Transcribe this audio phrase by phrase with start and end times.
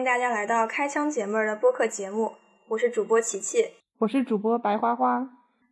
[0.00, 2.32] 迎大家来到开枪解闷的播客节目，
[2.68, 5.28] 我是主播琪琪，我是主播白花花。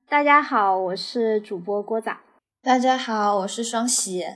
[0.07, 2.15] 大家好，我是主播郭仔。
[2.63, 4.27] 大家好，我是双喜。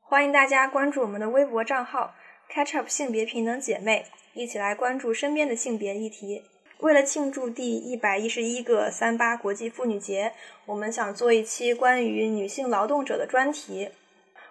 [0.00, 2.14] 欢迎大家关注我们的微博账号
[2.48, 6.42] “Catch Up 性别平等姐妹”，一起来关注身边的性别议题。
[6.78, 10.32] 为了庆祝第一百一十一个三八国际妇女节，
[10.64, 13.90] 我们想做一期关于女性劳动者的专题。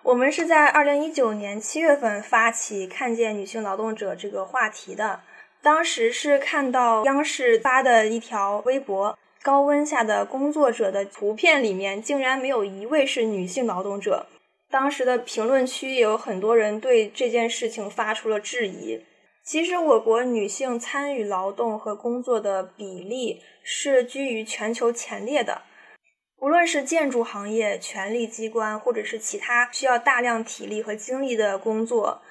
[0.06, 5.21] 我们是在二零一九年七月份发起“看见女性劳动者”这个话题的。
[5.64, 14.28] 当时是看到央视发的一条微博，高温下的工作者的图片里面竟然没有一位是女性劳动者。
[14.70, 19.04] 当时的评论区也有很多人对这件事情发出了质疑。
[19.43, 25.64] 其实，我国女性参与劳动和工作的比例是居于全球前列的。
[26.39, 32.22] 无论是建筑行业、权力机关，或者是其他需要大量体力和精力的工作，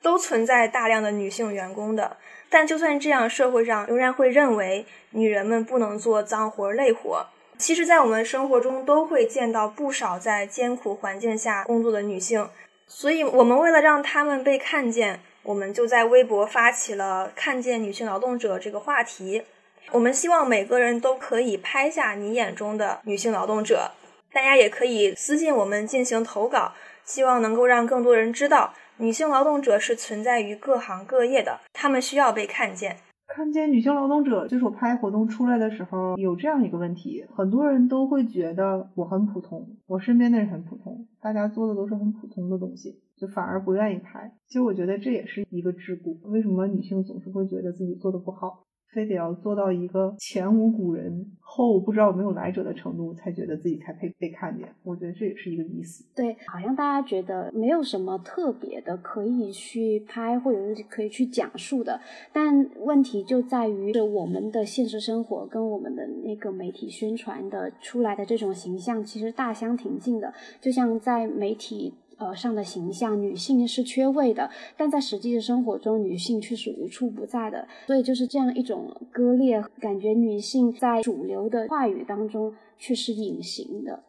[0.00, 2.16] 都存在大量的女性员工的。
[2.48, 7.26] 但就算这样，社会上仍然会认为女人们不能做脏活累活。
[7.58, 12.48] 其实，在我们生活中都会见到不少在艰苦环境下工作的女性。
[12.86, 19.42] 所以，我们为了让她们被看见，我们就在微博发起了“看见女性劳动者”这个话题。
[19.90, 23.90] 我们希望每个人都可以拍下你眼中的女性劳动者，
[24.32, 26.72] 大家也可以私信我们进行投稿，
[27.04, 32.96] 希望能够让更多人知道女性劳动者是存在于各行各业的，她们需要被看见。
[33.26, 44.30] 看见女性劳动者，就是我拍活动出来的时候，有这样一个问题，很多人都会觉得我很普通，我身边的人很普通，大家做的都是很普通的东西，就反而不愿意拍。
[44.48, 48.64] 其实我觉得这也是一个桎梏，为什么女性总是会觉得自己做的不好？
[48.92, 54.68] 非得要做到一个前无古人后不知道有没有来者的程度，才觉得自己才配被看见。
[54.82, 56.04] 我觉得这也是一个意思。
[56.14, 62.00] 对，好像大家觉得没有什么特别的可以去拍或者是可以去讲述的，
[62.32, 71.94] 但问题就在于是我们的现实生活跟我们的那个媒体宣传的出来的这种形象其实大相庭径的，就像在媒体。
[72.18, 77.66] 呃，上的形象，女性是缺位的，但在实际的生活中，女性却是无处不在的。
[77.86, 84.02] 所以就是这样一种割裂，感觉女性在主流的话语当中却是隐形的。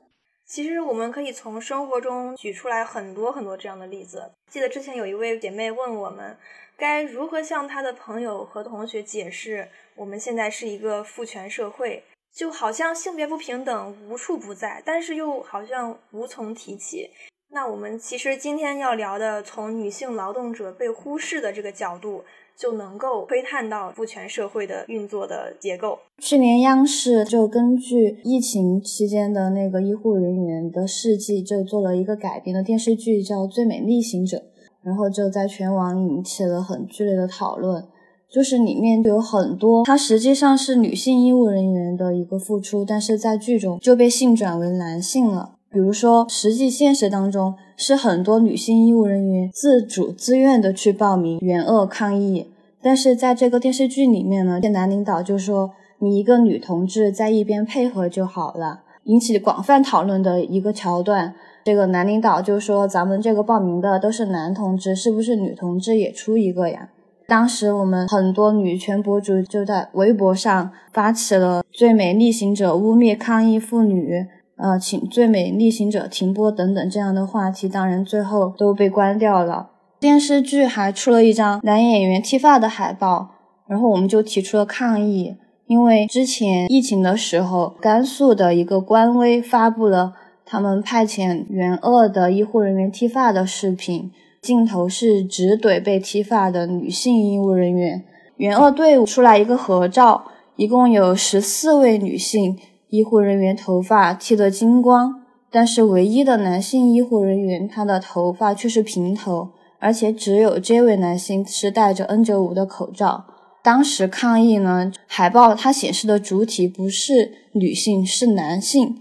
[0.46, 4.32] 其实我们可以从生活中举出来很多很多这样的例子。
[4.50, 6.36] 记得之前有一位姐妹问我们，
[6.76, 12.04] 该如何向她的朋友和同学解释我们现在是一个父权社会，
[12.34, 17.08] 就好像性别不平等无处不在，但是又好像无从提起。
[17.52, 22.22] 那我们其实今天要聊的，从女性劳动者被忽视的这个角度，
[22.56, 25.98] 就能够窥探到父权社会的运作的结构。
[26.20, 34.38] 去年央视就根据疫情期间的那个医护人员的事迹，就做了一个改编的电视剧，叫《最美逆行者》，
[34.84, 37.84] 然后就在全网引起了很剧烈的讨论。
[38.30, 45.56] 就是里面有很多，它实际上是女性医务人员的一个付出，但是在剧中就被性转为男性了。
[45.72, 52.48] 比如说，实际现实当中是很多女性医务人员自主自愿的去报名援鄂抗疫，
[52.82, 61.36] 但是在这个电视剧里面呢，这男领导就说你一个女同志在一边配合就好了，引起广泛讨论的一个桥段。
[61.64, 66.90] 这个男领导就说咱们这个报名的都是男同志，是不是女同志也出一个呀？
[67.28, 74.26] 当时我们很多女权博主就在微博上发起了“最美逆行者”污蔑抗疫妇女。
[74.62, 79.70] 呃，请最美逆行者停播等等这样的话题，当然最后都被关掉了。
[80.02, 83.30] 电视剧还出了一张男演员剃发的海报，
[83.68, 85.38] 然后我们就提出了抗议，
[85.68, 90.14] 因为之前疫情的时候，甘肃的一个官微发布了
[90.46, 98.04] 他们派遣援鄂的医护人员剃发的视频，镜头是直怼被剃发的女性医务人员。
[98.36, 100.26] 援鄂队伍出来一个合照，
[100.58, 102.58] 一共有十四位女性。
[102.90, 113.26] 医护人员头发剃得精光，但是唯一的男性医护人员，他的头发却是平头，而且只有这位男性是戴着 N95 的口罩。
[113.62, 118.96] 当时抗议呢，海报它显示的主体不是女性，是男性，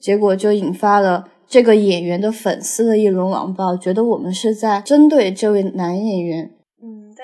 [0.00, 6.50] 结果就引发了这个演员的粉丝的一轮网暴，觉得我们是在针对这位男演员。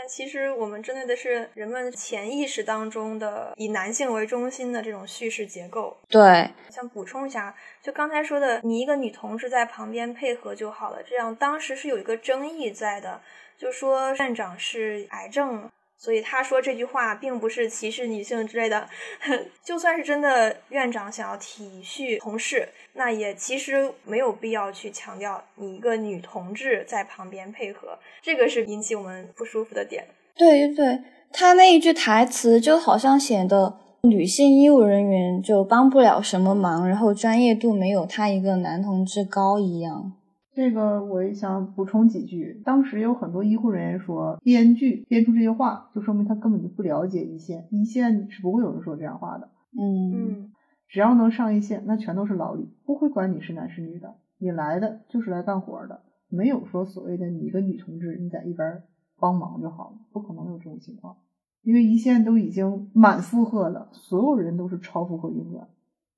[0.08, 5.96] 其实我们针对的是人们潜意识当中的以男性为中心的这种叙事结构。
[6.08, 11.02] 对，想补充一下，就刚才说的，你一个女同志在旁边配合就好了。
[11.02, 13.20] 这样当时是有一个争议在的，
[13.56, 15.70] 就说站长是癌症。
[16.04, 18.86] 所以他说这句话并不是歧视女性之类的，
[19.64, 30.04] 就算是真的院长想要体恤同事，那也其实没有必要去强调你一个女同志在旁边配合，这个是引起我们不舒服的点。
[30.36, 31.00] 对对，
[31.32, 40.12] 他那一句台词就好像显得女性医务人员就帮不了什么忙，然后专业度没有他一个男同志高一样。
[40.54, 42.62] 这个我也想补充几句。
[42.64, 49.50] 当时有很多医护人员说，编剧编出这些话，就说明他根本就不了解一线，一线是不会有人说这样话的。
[49.76, 50.52] 嗯嗯
[50.88, 58.84] 只要能上一线，那全都是老李，不会管你是男是女的，你来的就是来干活的，没有说所谓的你一个女同志你在一边
[59.18, 61.16] 帮忙就好了，不可能有这种情况，
[61.62, 65.66] 因为一线都已经满负荷了，所有人都是超负荷运转，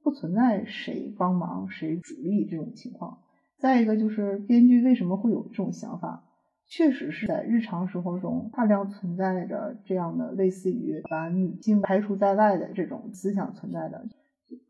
[0.02, 3.20] 不存在谁帮忙谁主力这种情况。
[3.58, 6.24] 再一个就是编剧为什么会有这种想法，
[6.66, 14.06] 确实是在日常生活中大量存在着这样的类似于把女性排除在外的这种思想存在的。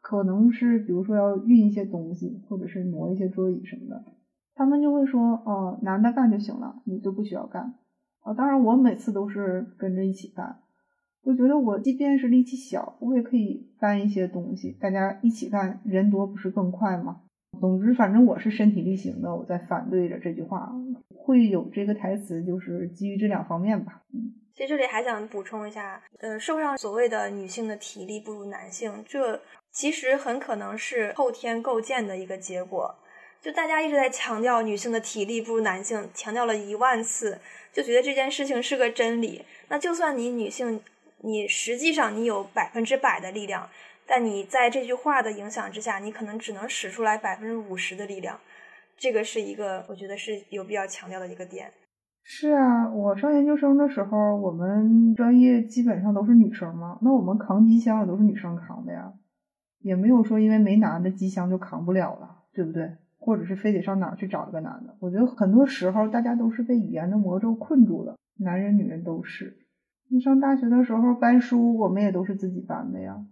[0.00, 4.05] 可能是比如说要运一些东西，或者是挪一些桌椅什么的，
[4.55, 7.75] 他们就会说，哦，男的干就行了，你就不需要干。
[8.21, 10.61] 啊，当然我每次都是跟着一起干，
[11.25, 17.23] 我觉得我即便是力气小，我也可以干一些东西，大家一起干，人多不是更快吗？
[17.61, 20.73] 总之，反正我是身体力行的，我在反对着这句话，
[21.17, 24.03] 会有这个台词，就是基于这两方面吧。
[24.12, 24.35] 嗯。
[24.55, 29.38] 其实这里还想补充一下，呃，社会上所谓的女性的体力不如男性，这
[29.70, 32.94] 其实很可能是后天构建的一个结果。
[33.43, 37.38] 就大家一直在强调女性的体力不如男性，强调了一万次，
[37.70, 39.44] 就觉得这件事情是个真理。
[39.69, 40.81] 那就算你女性，
[41.19, 43.69] 你实际上你有百分之百的力量，
[44.06, 48.38] 但你在这句话的影响之下，你可能只能使出来百分之五十的力量。
[48.97, 51.70] 这个是一个我觉得是有必要强调的一个点。
[52.23, 59.12] 是啊，我上研究生的时候，我们专业基本上都是女生嘛，那我们扛机箱也都是女生扛的呀，
[59.81, 62.97] 也没有说因为没男的机箱就扛不了了，对不对？
[63.19, 64.97] 或者是非得上哪儿去找一个男的？
[65.00, 69.56] 我觉得很多时候大家都是被语言的魔咒困住了，男人女人都是。
[70.09, 73.25] 你上大学的时候搬书，我们也都是自己搬的呀，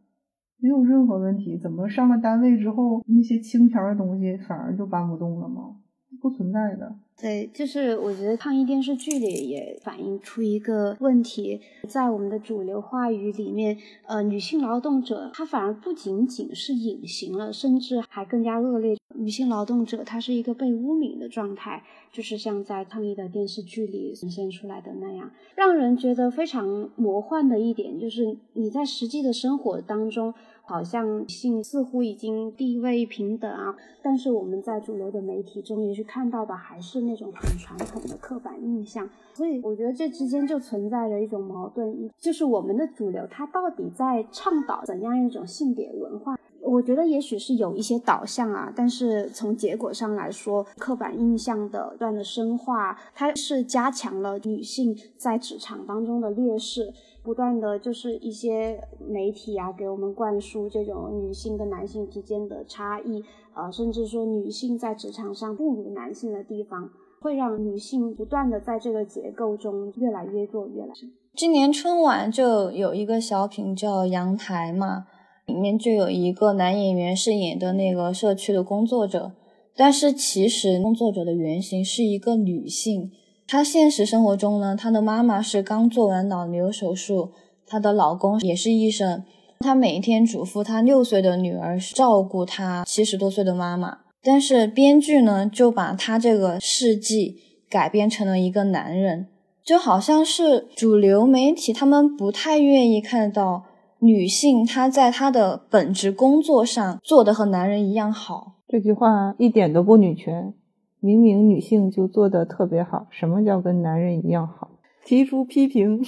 [0.58, 1.58] 没有任何问题。
[1.58, 5.76] 怎么上了单位之后，那些轻飘的东西反而就搬不动了吗？
[6.20, 6.94] 不存在的。
[7.20, 18.96] 对，就是我觉得抗疫电视剧里也反映出一个问题，在我们的主流话语里面，呃，女性劳动者她反而不仅仅是隐形了，甚至还更加恶劣。
[19.16, 30.34] 女性劳动者她是一个被污名的状态，就是像在抗疫的电视剧里呈现出来的那样，让人觉得非常魔幻的一点，就是你在实际的生活当中。
[30.66, 46.38] 好像性似乎已经地位平等啊，但是我们在主流的媒体中也是看到的还是那种很传统的刻板印象，所以我觉得这之间就存在着一种矛盾，就是我们的主流它到底在倡导怎样一种性别文化？
[46.64, 56.92] 我觉得也许是有一些导向啊，但是从结果上来说，刻板印象的不断的深化，它是加强了女性在职场当中的劣势。
[57.22, 63.24] 不断的就是一些媒体啊，给我们灌输这种女性跟男性之间的差异，
[63.54, 66.90] 呃，甚至说女性在职场上不如男性的地方，
[67.22, 71.08] 会让女性不断的在这个结构中越来越弱，越来越。
[71.34, 75.06] 今年春晚就有一个小品叫《阳台》嘛，
[75.46, 79.32] 里面就有一个男演员饰演的那个社区的工作者，
[79.76, 83.10] 但是其实工作者的原型是一个女性。
[83.46, 87.32] 她现实生活中呢，她的妈妈是刚做完脑瘤手术，
[87.66, 89.22] 她的老公也是医生，
[89.60, 93.98] 她每天嘱咐她六岁的女儿照顾她七十多岁的妈妈。
[94.22, 97.36] 但是编剧呢，就把她这个事迹
[97.68, 99.26] 改编成了一个男人，
[99.62, 103.64] 就好像是主流媒体他们不太愿意看到
[104.04, 108.56] 女性她在她的本职工作上做的和男人一样好。
[108.68, 110.52] 这句话一点都不女权。
[111.00, 114.70] 明明女性就做的特别好，什么叫跟男人一样好？
[115.04, 116.02] 提出批评，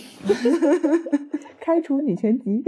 [1.60, 2.62] 开除女权籍。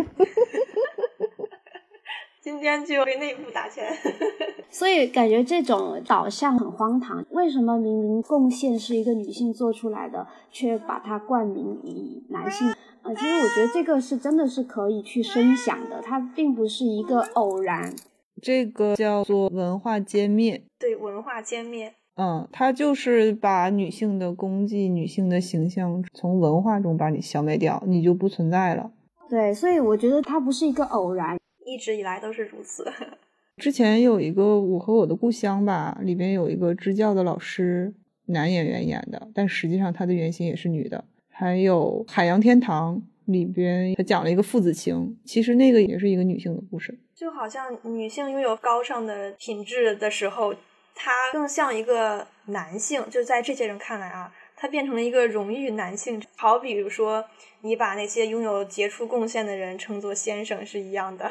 [2.40, 3.87] 今天就为内部打钱。
[4.71, 7.25] 所以感觉这种导向很荒唐。
[7.30, 12.68] 为什么明明贡献是一个女性做出来的，却把它冠名以男性？
[13.02, 17.95] 呃，其实我觉得这个是真的是可以去深想的，它并不是一个偶然。
[18.40, 20.62] 这个叫做文化歼灭。
[20.78, 21.95] 对，文化歼灭。
[22.21, 28.90] 嗯，他就是把女性的功绩、女性的形象从文化中把你消灭掉，你就不存在了。
[29.30, 32.90] 对，所以我觉得它不是一个偶然，一直以来都是如此。
[33.58, 37.92] 之前有一个《我和我的故乡》吧，里边有一个支教的老师，
[38.26, 41.04] 男演员演的，但实际上他的原型也是女的。
[41.28, 42.96] 还有《海洋天堂》
[43.32, 46.98] 里边，他讲了一个父子情，其实那个也是一个女性的故事。
[47.14, 50.54] 就好像女性拥有高尚的品质的时候。
[51.00, 56.20] 她更像一个男性，就在这些人看来啊，它变成了一个荣誉男性。
[56.36, 57.24] 好比如说，
[57.62, 61.30] 你把那些拥有杰出贡献的人称作先生是一样的。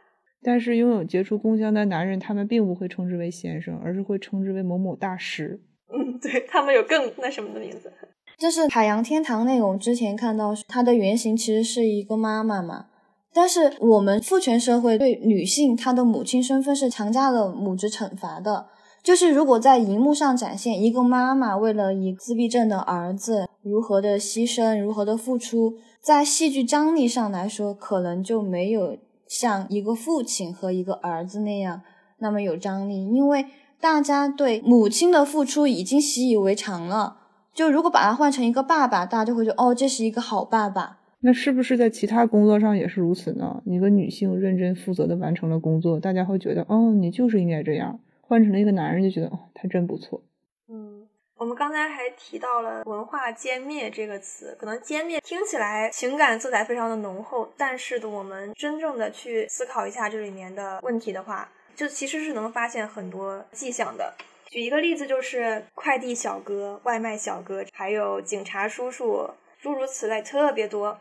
[0.44, 5.60] 但是拥有杰出贡献的男人，他们并不会称之为先生，而是会称之为某某大师。
[5.92, 7.92] 嗯，对他们有更那什么的名字。
[8.36, 12.86] 就是海洋天堂那个，我之前看到它的原型其实是一个妈妈嘛。
[13.32, 18.68] 但是我们父权社会对女性她的母亲身份是强加了母职惩罚的。
[19.06, 28.98] 就是如果在荧幕上展现一个妈妈为了一自闭症的儿子如何的牺牲、如何的付出，在戏剧张力上来说，可能就没有
[29.28, 31.82] 像一个父亲和一个儿子那样
[32.18, 33.46] 那么有张力，因为
[33.80, 37.18] 大家对母亲的付出已经习以为常了。
[37.54, 40.98] 就如果把它换成一个爸爸，大家就会觉得哦，这是一个好爸爸。
[41.20, 43.62] 那是不是在其他工作上也是如此呢？
[43.66, 48.00] 一个女性认真负责的完成了工作，大家会觉得哦，你就是应该这样。
[48.28, 50.20] 换成了一个男人，就觉得哦，他真不错。
[50.68, 51.06] 嗯，
[51.36, 64.12] 我们刚才还提到了“文化歼灭”这个词，可能“歼灭”听起来情感色彩非常的浓厚，但是的，我们真正的去思考一下这里面的问题的话，就其实是能发现很多迹象的。
[64.48, 69.30] 举一个例子，就是快递小哥、外卖小哥，还有警察叔叔，
[69.60, 70.98] 诸如此类，特别多。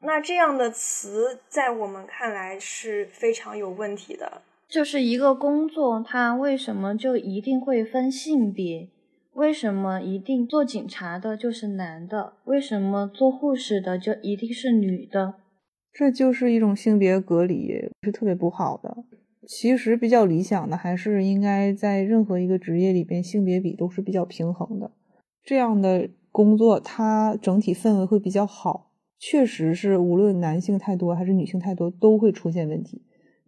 [0.00, 4.42] 那这样的词，在我们看来是非常有问题的。
[4.74, 8.88] 就是一个工作，它为什么就一定会分性别？
[9.34, 12.32] 为什么一定做警察的就是男的？
[12.42, 15.34] 为什么做护士的就一定是女的？
[15.92, 17.68] 这就是一种性别隔离，
[18.02, 19.04] 是特别不好的。
[19.46, 24.90] 其实比较理想的，还是应该在任何一个职业里边，性别比都是比较平衡的。
[25.44, 28.90] 这样的工作，它整体氛围会比较好。
[29.20, 33.02] 确实是，无论男性太多还是女性太多，都会出现问题。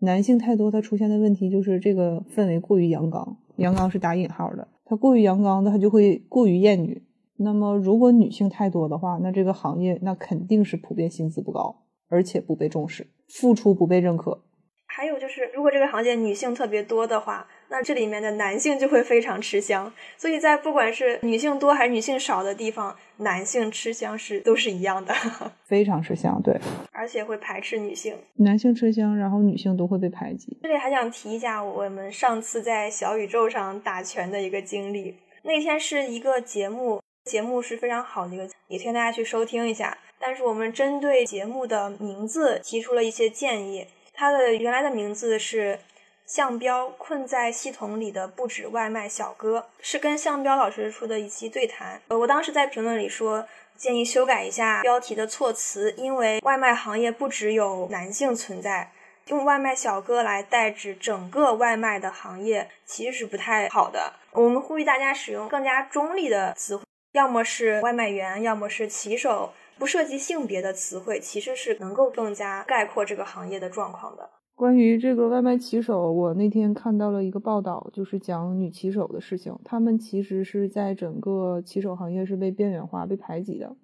[0.07, 4.69] 男性太多，它出现的问题就是这个氛围过于阳刚，阳刚是打引号的。
[4.85, 7.03] 他过于阳刚的，他就会过于厌女。
[7.39, 14.45] 那么，如果女性太多的话，那这个行业那肯定是普遍薪资不高，而且不被重视，付出不被认可。
[14.87, 19.93] 还有就是，如果这个行业女性特别多的话，那这里面的男性就会非常吃香。
[20.17, 25.15] 所以在不管是女性多还是女性少的地方，男性吃香是都是一样的，
[25.65, 26.59] 非常吃香，对，
[26.93, 28.17] 而且会排斥女性。
[28.35, 30.57] 男性吃香，然后女性都会被排挤。
[30.63, 35.17] 这里还想提一下我们上次在小宇宙上打拳的一个经历。
[35.43, 39.97] 那天是一个节目，节目是非常好的一个，也推荐大家去收听一下。
[40.19, 43.87] 但是我们针对节目的名字提出了一些建议。
[44.13, 45.79] 它的原来的名字是
[46.27, 52.01] “向标困在系统里的不止外卖小哥”，是跟向标老师出的一期对谈。
[52.09, 58.91] 呃，我当时在评论里说，建议修改一下标题的措辞，因为外卖行业不只有男性存在，
[59.29, 64.13] 用外卖小哥来代指整个外卖的行业，其实是不太好的。
[64.33, 69.53] 我们呼吁大家使用更加中立的词汇，要么是外卖员，要么是骑手。
[69.79, 74.31] 不涉及性别的词汇，其实是能够更加概括这个行业的状况的。
[74.57, 79.55] 关于这个外卖骑手，我那天看到了一个报道，就是讲女骑手的事情。
[79.63, 83.77] 他们其实是在整个骑手行业是被边缘化、被排挤的。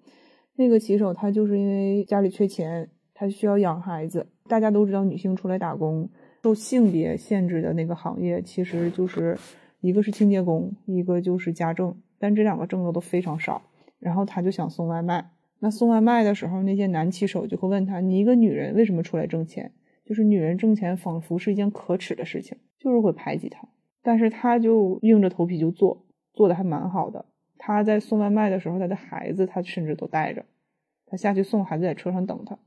[0.55, 4.25] 那个骑手他就是因为家里缺钱，他需要养孩子。
[4.47, 6.09] 大家都知道，女性出来打工
[6.41, 9.37] 受性别限制的那个行业，其实就是
[9.79, 13.61] 一个是清洁工，一个就是家政，但这两个挣的都非常少。
[13.99, 15.29] 然后他就想送外卖。
[15.59, 19.71] 那送外卖的时候，那些男骑手就会问他：“你一个女人为什么出来挣钱？
[20.05, 23.67] 就是女人挣钱仿佛是一件可耻的事情，就是会排挤她。
[24.01, 27.25] 但是他就硬着头皮就做，做的还蛮好的。
[27.57, 30.43] 他在送外卖的时候，他的孩子他甚至都带着，
[31.05, 32.57] 他下去送孩子在车上等他。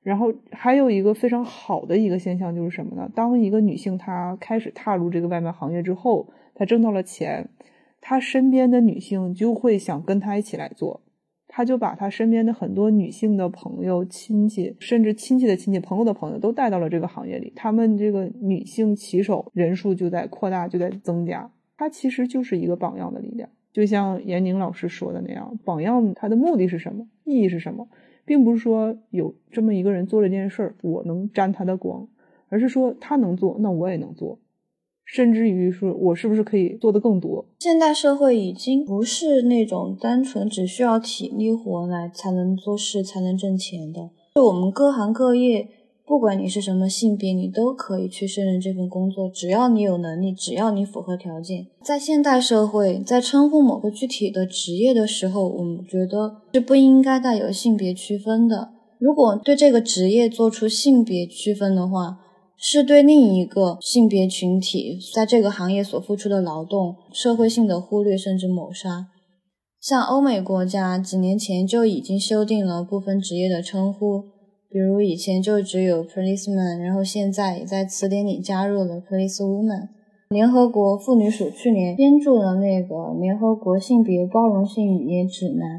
[0.00, 3.10] 然后还有一个非常好的一个现象就是什么呢？
[3.12, 7.50] 当一个女性她开始踏入这个外卖行业之后，她挣到了钱，
[8.00, 11.02] 她身边的女性就会想跟她一起来做。
[11.58, 17.52] 他就把他身边的很多女性的朋友、亲戚，甚至亲戚的亲戚、朋友的朋友都带到了这个行业里。
[17.56, 21.50] 他们这个女性骑手人数就在扩大，就在增加。
[21.76, 27.08] 他其实就是一个榜样的力量，就像闫宁老师说的那样，榜样他的目的是什么？
[27.24, 27.88] 意义是什么？
[28.24, 32.06] 并不是说有这么一个人做了这件事儿，我能沾他的光，
[32.50, 34.38] 而是说他能做，那我也能做。
[35.10, 37.46] 甚至于说，我是不是可以做的更多？
[37.58, 44.10] 现代社会已经不是那种单纯只需要体力活来才能做事、才能挣钱的。
[44.34, 45.66] 就我们各行各业，
[46.06, 51.66] 不管你是什么性别，你都可以去胜任这份工作，只要你有能力，只要你符合条件。
[51.82, 58.72] 在现代社会，在称呼某个具体的职业的时候，我们觉得是不应该带有性别区分的。
[58.98, 62.18] 如果对这个职业做出性别区分的话，
[62.60, 69.06] 是对另一个性别群体在这个行业所付出的劳动社会性的忽略甚至谋杀。
[69.80, 74.22] 像欧美国家几年前就已经修订了部分职业的称呼，
[74.68, 79.90] 比如以前就只有 policeman，然后现在也在词典里加入了 policewoman。
[80.30, 85.78] 联合国妇女署去年编著了那个《联合国性别包容性语言指南》，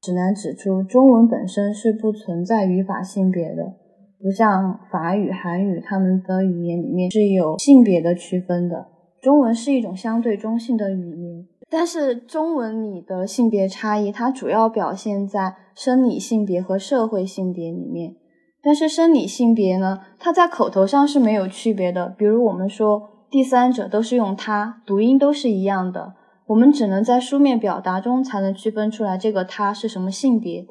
[0.00, 3.74] 指南指出，中文本身是不存在语法性别的，
[4.22, 8.88] 不像法语、韩语，他们的语言里面是有性别的区分的。
[9.20, 18.14] 中文是一种相对中性的语言，但是中文里的性别差异，它主要表现在生理性别和社会性别里面。
[18.62, 23.08] 但是生理性别呢，它在口头上是没有区别的，比如我们说。
[23.30, 26.14] 第三者都是用它，读音都是一样的。
[26.46, 30.66] 我们只能在书面表达中才能区分出来这个他是什么性别。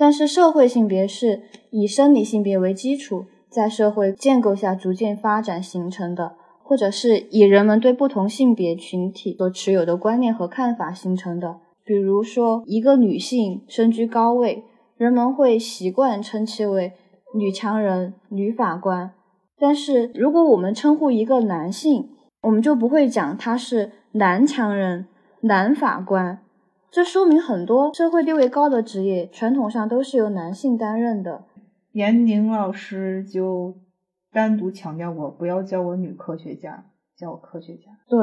[0.00, 11.58] 但是社会性别是以生理性别为基础，在社会建构下逐渐发展形成的，或者是以人们对不同性别群体所持有的观念和看法形成的。
[11.84, 14.64] 比如说，一个女性身居高位，
[14.96, 16.94] 人们会习惯称其为
[17.34, 19.12] 女强人、女法官。
[19.58, 22.08] 但是如果我们称呼一个男性，
[22.44, 25.04] 我们就不会讲他是男强人、
[25.42, 26.38] 男法官。
[26.92, 31.44] 这说明很多社会地位高的职业，传统上都是由男性担任的。
[31.92, 33.76] 闫宁老师就
[34.32, 37.84] 单独强调过，不要叫我女科学家，叫我科学家。
[38.08, 38.18] 对，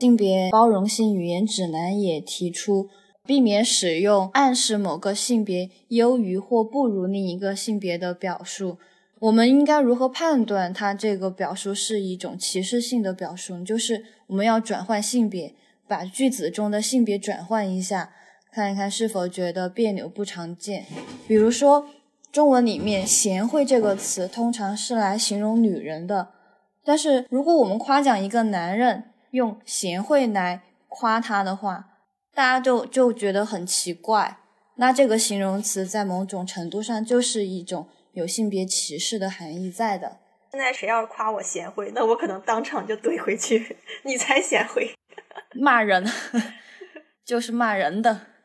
[0.00, 2.88] 性别包容性语言指南也提出，
[3.24, 8.78] 避免使用暗示某个性别优于或不如另一个性别的表述。
[9.20, 13.62] 我们应该如何判断它这个表述是一种歧视性的表述？
[13.62, 15.54] 就是我们要转换性别，
[15.88, 18.12] 把句子中的性别转换一下，
[18.52, 20.84] 看一看是否觉得别扭不常见。
[21.26, 21.88] 比如说，
[22.30, 26.28] 中文里面“贤惠”这个词通常是来形容女人的，
[26.84, 31.88] 但是如果我们夸奖一个男人用“贤惠”来夸他的话，
[32.34, 34.38] 大家就就觉得很奇怪。
[34.76, 37.88] 那这个形容词在某种程度上就是一种。
[38.14, 40.18] 有性别歧视的含义在的。
[40.50, 44.92] 现在谁要是夸我贤惠，那我可能当场就怼回去， 你才贤惠，
[45.54, 46.04] 骂人，
[47.24, 48.37] 就是骂人的。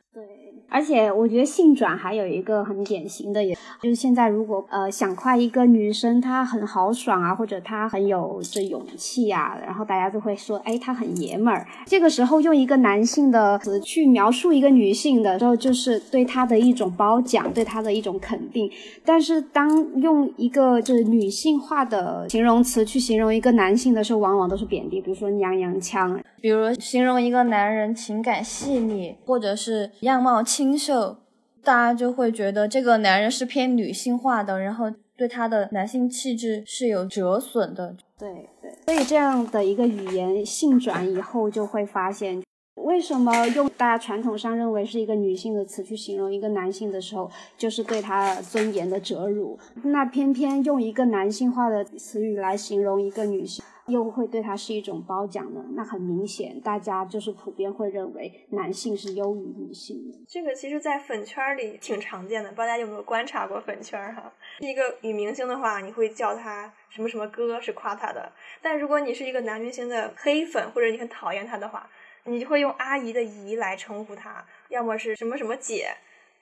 [0.73, 11.63] 而且我觉得性转还有一个很典型的，也就是现在如果呃想夸一个女生她很豪爽啊，或者她很有这勇气啊，然后大家就会说，哎，她很爷们儿。
[11.85, 18.67] 这个时候用一个男性的词去描述一个女性的时候，就是对她的一种褒奖，对她的一种肯定。
[19.05, 19.69] 但是当
[20.01, 30.62] 用一个就是女性化的形容词去形容一个男性的时候，往往都是贬低，比如说娘娘腔，比如形容一个男人情感细腻，或者是样貌清。
[30.63, 31.17] 清秀，
[31.61, 37.97] 大家就会觉得这个男人是偏女性化的，然后对他的男性气质是有折损的。
[38.17, 42.41] 对对，所以这样的一个语言性转以后，就会发现
[42.75, 49.59] 为什么用大家传统上认为是一个女性的词去形容一个男性的时候，就是对他尊严的折辱。
[49.83, 53.63] 那偏偏用一个男性化的词语来形容一个女性。
[53.87, 55.63] 又会对他是一种褒奖呢？
[55.75, 60.17] 那很明显，大家就是普遍会认为男性是优于女性的。
[60.27, 64.31] 这个其实，在粉圈里挺常见的，不知道大家有没有观察过粉圈哈？
[64.59, 68.21] 一个女明星的话，你会叫她什么什么哥，是夸她的；
[68.61, 71.89] 但如果你是一个男明星的黑粉，或者你很讨厌他的话，
[72.23, 75.89] 你就会用阿姨的姨来称呼他，要么是什么什么姐。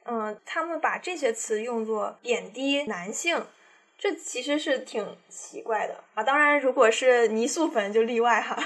[0.04, 3.44] 嗯，他们把这些词用作贬低男性。
[4.02, 6.24] 这其实是挺奇怪的啊！
[6.24, 8.58] 当然，如果是泥塑粉就例外哈。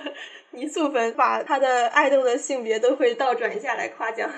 [0.52, 4.32] 泥塑粉把他的爱豆的性别都会倒转一下来夸奖，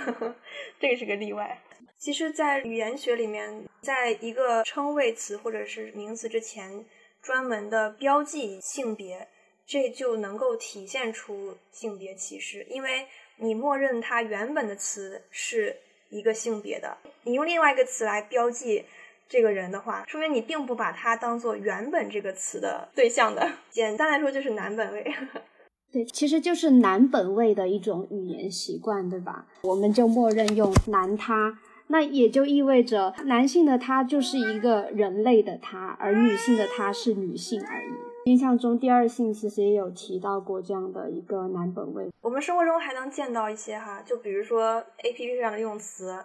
[0.81, 1.57] 这个是个例外。
[1.97, 6.85] 其实，在语言学里面，在一个称谓词或者是名词之前，
[7.23, 9.29] 专门的标记性别，
[9.65, 15.77] 这就能够体现出性别歧视，因为你默认它原本的词是
[16.09, 18.85] 一个性别的，你用另外一个词来标记。
[19.31, 23.49] 这个人的话，说明你并不把他当做原本这个词的对象的。
[23.71, 25.15] 简单来说，就是男本位。
[25.93, 29.47] 对，其实就是男本位的一种语言习惯，对吧？
[29.63, 37.91] 我们就默认用男他，那也就意味着男性的他就是一个人类的他，而女性的他是女性而已。
[38.25, 42.11] 印象中，第二性其实也有提到过这样的一个男本位。
[42.21, 46.19] 我们生活中还能见到一些哈，就比如说 A P P 上的用词。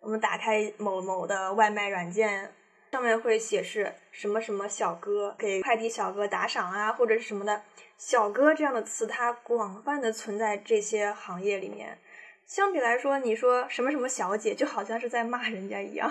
[0.00, 2.52] 我们打开某某的外卖软件，
[2.92, 7.62] 上面会显示什么什么小哥给快递小哥打赏啊，或者是什么的
[7.96, 11.98] 小哥这样的词，它广泛的存在这些行业里面。
[12.46, 16.10] 相比来说，你说什么什么小姐，就好像是在骂人家一样。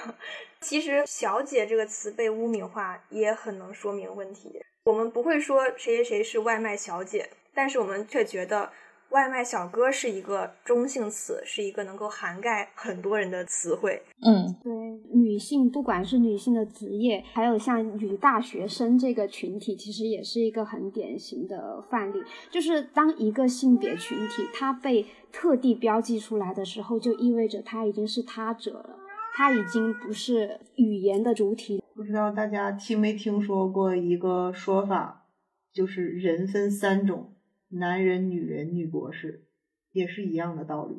[0.62, 4.62] 其实“小姐”这个词被污名化，也很能说明问题。
[4.84, 8.72] 我们不会说谁谁谁是外卖小姐，但是我们却觉得
[9.10, 14.02] 外卖小哥是一个中性词，是一个能够涵盖很多人的词汇。
[14.22, 14.72] 嗯，对，
[15.14, 22.22] 女性不管是女性的职业，还有像女大学生这个群体，其实也是一个很典型的范例。
[22.52, 29.00] 就是当一个性别群体它被特地标记出来的时候，就意味着它已经是他者了，
[29.36, 31.82] 它已经不是语言的主体。
[31.96, 35.26] 不知道大家听没听说过一个说法，
[35.74, 37.34] 就是人分三种。
[37.70, 39.46] 男人、女人、女博士，
[39.92, 40.96] 也是一样的道理。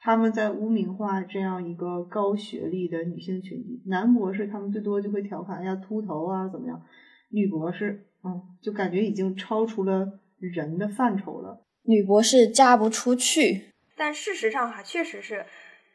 [0.00, 3.82] 他们在污名化这样一个高学历的女性群体。
[3.86, 6.82] 男博士，他们最多就会调侃，呀秃头啊，怎么样？
[7.30, 11.64] 女博士，嗯，就感觉已经超出了人的范畴了。
[11.84, 15.46] 女博士嫁不出去，但事实上哈，确实是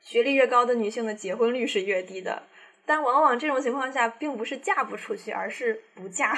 [0.02, 2.44] 学历越高的女性的结婚率是越低的。
[2.86, 6.34] 但往往这种情况下，并不是嫁不出去，而是不嫁。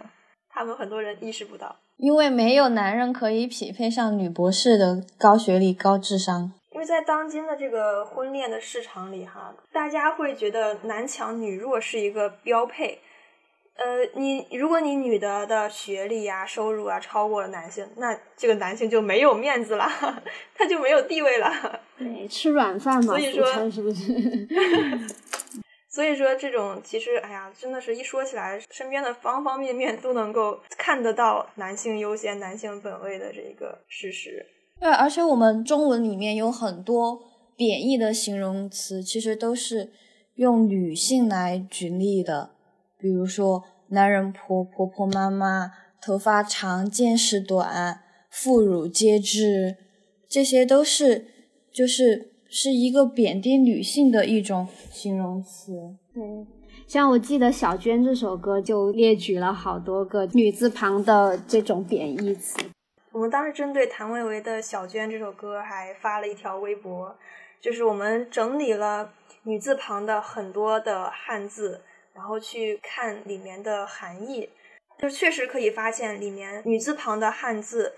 [0.50, 1.74] 他们很多人意识不到。
[1.96, 6.52] 因为没有男人可以匹配上女博士的高学历、高智商。
[6.72, 12.98] 因为在当今的这个婚恋的市场里，哈，大家会觉得男强女弱是一个标配。
[13.76, 19.88] 呃，你如果你女的的学历啊、收入啊超过了男性，那这个男性就没有面子了，
[20.56, 21.80] 他就没有地位了。
[21.98, 24.12] 对，吃软饭嘛，所以说是不是？
[25.94, 34.44] 所以说，这种其实，哎呀，真的是一说起来，身边的方方面面都能够看得到男性优先、男性本位的这个事实。
[34.80, 37.22] 对，而且我们中文里面有很多
[37.56, 39.92] 贬义的形容词，其实都是
[40.34, 42.50] 用女性来举例的，
[42.98, 45.70] 比如说男人婆、婆婆妈妈、
[46.02, 49.76] 头发长、见识短、妇孺皆知，
[50.28, 51.28] 这些都是
[51.72, 52.33] 就是。
[52.48, 55.72] 是一个贬低女性的一种形容词。
[56.12, 56.22] 对，
[56.86, 62.58] 像我记得小娟这首歌就列举了好多个女字旁的这种贬义词。
[63.12, 67.16] 我们当时针对谭维维的《小娟》这首歌还发了一条微博，
[67.60, 69.12] 就是我们整理了
[69.44, 71.80] 女字旁的很多的汉字，
[72.12, 74.48] 然后去看里面的含义，
[74.98, 77.94] 就确实可以发现里面女字旁的汉字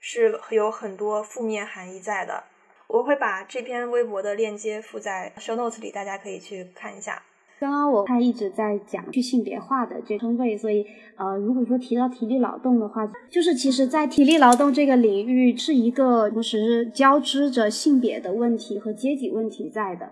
[0.00, 2.44] 是有很多负面含义在的。
[2.88, 7.22] 我会把这篇微博的链接附在 show notes 里，大家可以去看一下。
[7.60, 10.84] 刚刚我看一直在讲去性别化的这称谓，所以
[11.16, 20.10] 呃，如果说提到体力劳动的话，就是其实，在体力劳动这个领域是一个同时交织着性别的问题和阶级问题在的。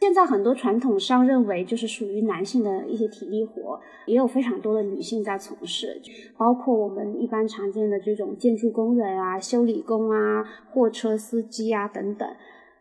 [0.00, 6.00] 现在很多传统上认为就是属于男性的一些体力活，也有非常多的女性在从事，
[6.38, 12.26] 包括我们一般常见的这种建筑工人啊、修理工啊、货车司机啊等等。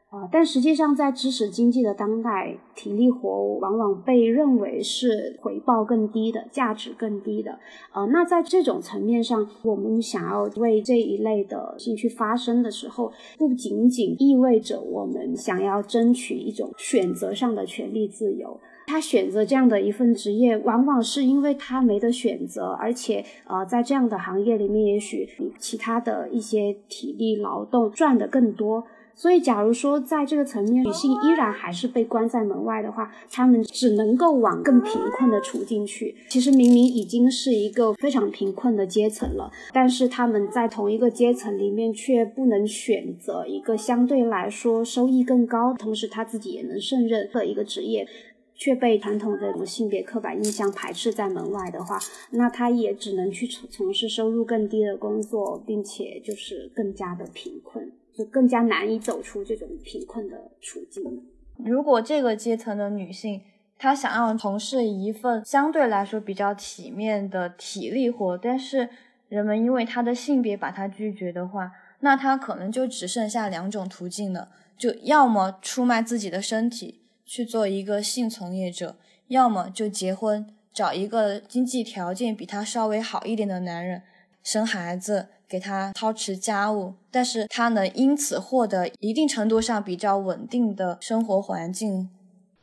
[0.10, 7.60] 啊，但实际上，在知识经济的当代，体力活往往被认为是回报更低的、价值更低的。
[7.93, 18.60] 呃，那在这种层面上，我们想要为这一类的兴趣发声的时候，不仅仅意味着我们想要争取一种选择上的权利自由。
[18.88, 28.84] 他选择这样的一份职业，往往是因为他没得选择，而且呃，在这样的行业里面，也许比其他的一些体力劳动赚的更多。
[29.19, 36.15] 所以，假如说在这个层面，女性依然还是被关在门外的话，她们只能够往更贫困的处境去。
[36.29, 48.08] 其实明明已经是一个非常贫困的阶层了，但是他们在同一个阶层里面却不能选择一个相对来说收益更高，同时他自己也能胜任的一个职业，
[48.55, 51.99] 却被传统的性别刻板印象排斥在门外的话，
[52.32, 57.91] 那他也只能去从从事收入更低的工作，并且就是更加的贫困。
[58.19, 61.25] 就更加难以走出这种贫困的处境。
[61.55, 63.41] 如果这个阶层的女性，
[63.77, 68.89] 她想要从事一份相对来说比较体面的体力活，但是
[69.29, 78.97] 人们因为她的性别把她拒绝的话，那她可能就只剩下两种途径了：就要么出卖自己的身体去做一个性从业者，
[79.29, 84.01] 要么就结婚，找一个经济条件比她稍微好一点的男人，
[84.43, 85.27] 生孩子。
[85.49, 92.09] 给他操持家务，但是他能因此获得一定程度上比较稳定的生活环境。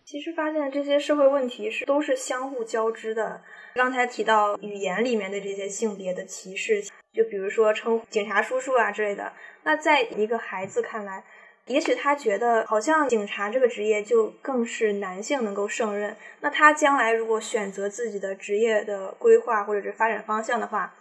[0.05, 3.43] 其实发现这些社会问题是都是相互交织的。
[3.75, 6.81] 刚才提到语言里面的这些性别的歧视，
[7.13, 9.33] 就比如说称警察叔叔啊之类的。
[9.65, 11.25] 那在一个孩子看来，
[11.67, 16.17] 也许他觉得好像警察这个职业就更是男性能够胜任。
[16.41, 20.95] 那他将来如果选择自己的职业的规划或者是发展方向的话，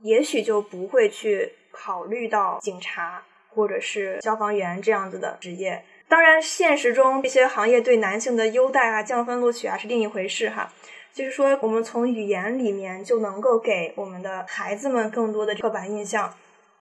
[0.00, 5.84] 也许就不会去考虑到警察或者是消防员这样子的职业。
[6.08, 10.72] 当然，现实中这些行业对男性的优待啊、降分录取啊是另一回事哈。
[11.12, 16.32] 就是说，我们从语言里面就能够给我们的孩子们更多的刻板印象。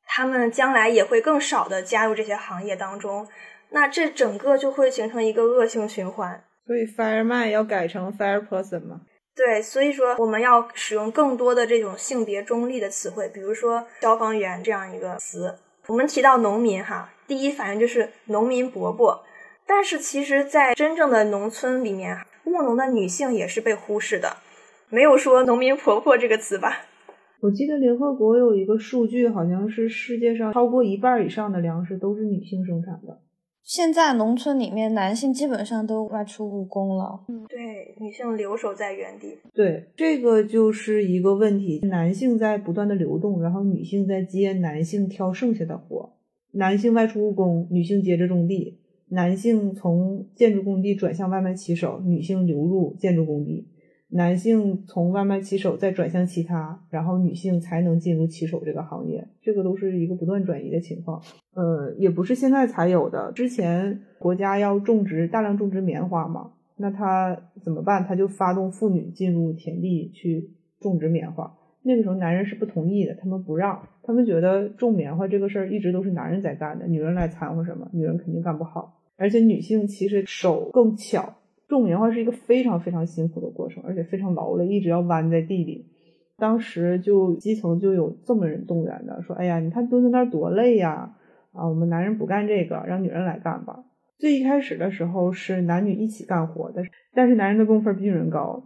[0.06, 3.28] 他们将来也会更少的加入这些行业当中。
[3.70, 6.44] 那这整个就会形成一个恶性循环。
[6.68, 9.02] 所以 fireman 要改成 fire person 吗？
[9.36, 15.56] 对，所以说我们要使用更多的这种性别中立的词汇，比如说消防员这样一个词。
[15.88, 19.24] 我们提到农民哈，第一反应就是农民伯伯，
[19.68, 24.38] 但是其实，在真正的农村里面，务农的女性也是被忽视的，
[24.90, 26.86] 没有说农民婆婆这个词吧？
[27.42, 33.20] 我记得联合国有一个数据，好像是世界上超过一半以上的粮食都是女性生产的。
[33.66, 37.26] 现在农村里面，男性基本上都外出务工了。
[37.28, 39.40] 嗯，对，女性留守在原地。
[39.56, 41.80] 对，这个就是一个问题。
[41.88, 46.14] 男性在不断的流动，然后女性在接男性挑剩下的活。
[46.52, 48.82] 男性外出务工，女性接着种地。
[49.10, 53.68] 男性从建筑工地转向外卖骑手，女性流入建筑工地。
[54.16, 61.22] 男性从外卖骑手再转向其他，然后女性才能进入骑手这个行业，这个都是一个不断转移的情况。
[61.54, 68.06] 呃，也不是现在才有的，之前国家要种植大量种植棉花嘛，那他怎么办？
[68.06, 70.50] 他就发动妇女进入田地去
[70.80, 71.54] 种植棉花。
[71.84, 77.90] 那个时候男人是不同意的，他们不让，他们觉得种棉花这个事儿一直都是男人在干的，女人来掺和什么？
[77.92, 81.36] 女人肯定干不好，而且女性其实手更巧。
[81.70, 85.86] 种棉花是一个非常非常辛苦的过程，而且非常劳累，一直要弯在地里。
[86.38, 91.16] 当时就基层就有这么人动员的，说：“哎呀，你看蹲在那儿多累呀！
[91.54, 93.86] 啊，我们男人不干这个，让女人来干吧。”
[94.20, 98.64] 最一开始的时候是男女一起干活但是，但是男人的工分比女人高。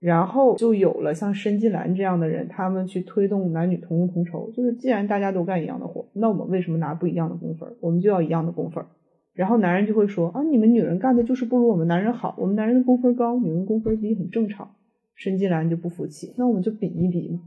[0.00, 4.50] 然后就有了像申纪兰这样的人，他们去推动男女同工同酬。
[4.50, 7.68] 就是既然大家都干一样的活，那我们为什么拿不一样的工分？
[7.80, 8.84] 我们就要一样的工分。
[9.34, 14.74] 然后男人就会说啊，你们女人干的就是不如我们男人好，我们男人的工分高，女人工分低很正常。
[15.16, 17.40] 申纪兰就不服气，那我们就比一比嘛。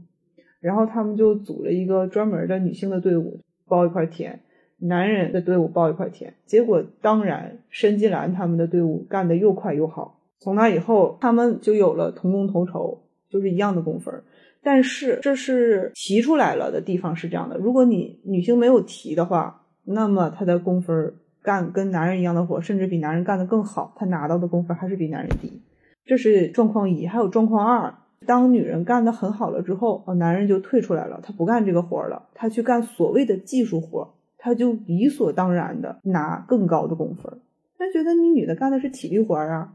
[0.60, 4.40] 然后他们就组了一个专门的女性的队伍，包一块田，
[4.78, 6.32] 男人的队伍包一块田。
[6.46, 10.20] 结果当然，申纪兰他们的队伍干的又快又好。
[10.38, 14.22] 从那以后，他们就有了同工同酬，就是一样的工分。
[14.62, 21.14] 但是这是提出来了的地方是这样的，如果你女性没有提的话，那么她的工分。
[21.48, 25.62] 干跟男人一样的活，甚至比男人干的更好，他拿到的工分还是比男人低，
[26.04, 27.06] 这是状况一。
[27.06, 27.94] 还有状况二，
[28.26, 37.40] 当女人干的很好了之后，哦，男人就退出来了，他不干这个活了，他去干所谓的技术活，他就理所当然的拿更高的工分。
[37.78, 39.72] 他觉得你女的干的是体力活啊，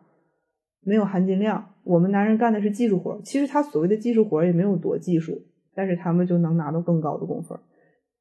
[0.82, 1.74] 没有含金量。
[1.84, 5.42] 我们男人干的是技术活，其实他所谓的技术活也没有多技术，
[5.74, 7.58] 但是他们就能拿到更高的工分，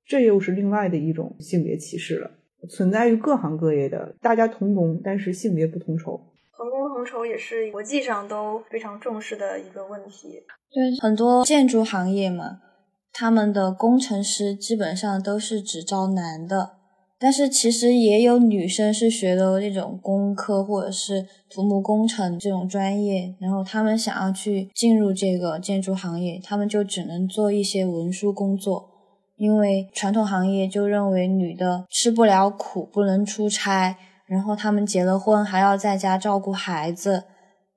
[0.06, 2.30] 这又是另外的一种性别歧视了。
[2.68, 6.20] 存在于各行各业的，大家同工，但是性别不同酬。
[6.56, 10.40] 同工同酬也是国际上都非常重视的一个问题。
[10.70, 12.60] 对，很多建筑行业嘛，
[13.12, 16.76] 他们的工程师基本上都是只招男的，
[17.18, 28.91] 但是其实也有女生是学的那种工科或者是土木工程这种专业，然后他们想要去进入这个建筑行业，他们就只能做一些文书工作。
[29.42, 37.24] 因为传统行业就认为女的吃不了苦，不能出差，然后他们结了婚还要在家照顾孩子，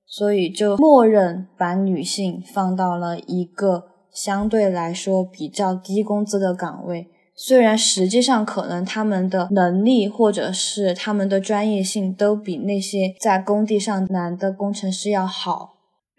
[0.05, 7.07] 所以就默认把女性放到了一个相对来说比较低工资的岗位。
[7.35, 15.74] 虽然实际上可能他们的能力或者是他们的专业性都比那些在工地上男的工程师要好。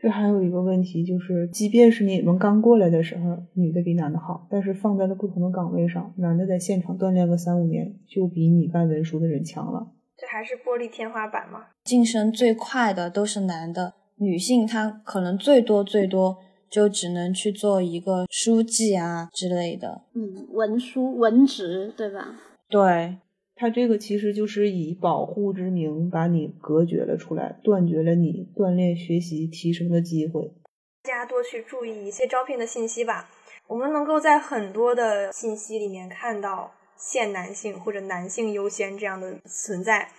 [0.07, 9.85] 这还有一个问题，就是即便是你们刚过来的时候，女的比男的好，但是放在了不同的岗位上，男的在现场锻炼个三五年，就比你干文书的人强了。
[10.17, 11.59] 这还是玻璃天花板吗？
[11.83, 16.39] 晋升最快的都是男的，女性她可能最多最多
[16.71, 20.03] 就只能去做一个书记啊之类的。
[20.15, 22.29] 嗯，文书文职对吧？
[22.69, 23.17] 对。
[23.59, 30.53] 他这个其实就是以保护之名把你隔绝了出来，断绝了你锻炼、学习、提升的机会。
[31.03, 33.31] 大家多去注意一些招聘的信息吧。
[33.67, 40.11] 我们能够在很多的信息里面看到“限男性”或者“男性优先”这样的存在，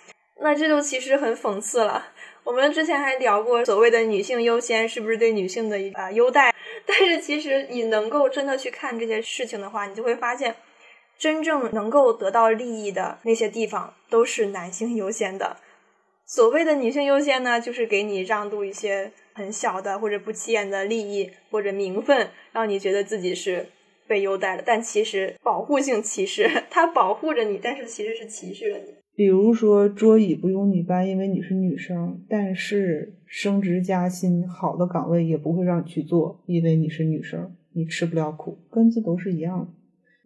[0.42, 2.08] 那这就其实很讽刺了。
[2.44, 6.52] 我们之前还聊过所谓的“女性优先”是不是对女性的啊优待？
[6.88, 10.56] 但是其实你能够真的去看这些事情的话，你就会发现。
[11.18, 15.58] 真正能够得到利益的那些地方，都是男性优先的。
[16.26, 23.66] 所谓的女性优先呢，就是给你让渡一些很小的或者不起眼的利益或者名分，让你觉得自己是
[24.08, 24.64] 被优待的。
[24.66, 28.94] 但其实保护性歧视， 它保护着你，但是其实是歧视了你。
[29.16, 39.68] 比如说桌椅不用你搬，因为你是女生，但是升职加薪好的岗位也不会让你去做，因为你是女生，你吃不了苦，根子都是一样的。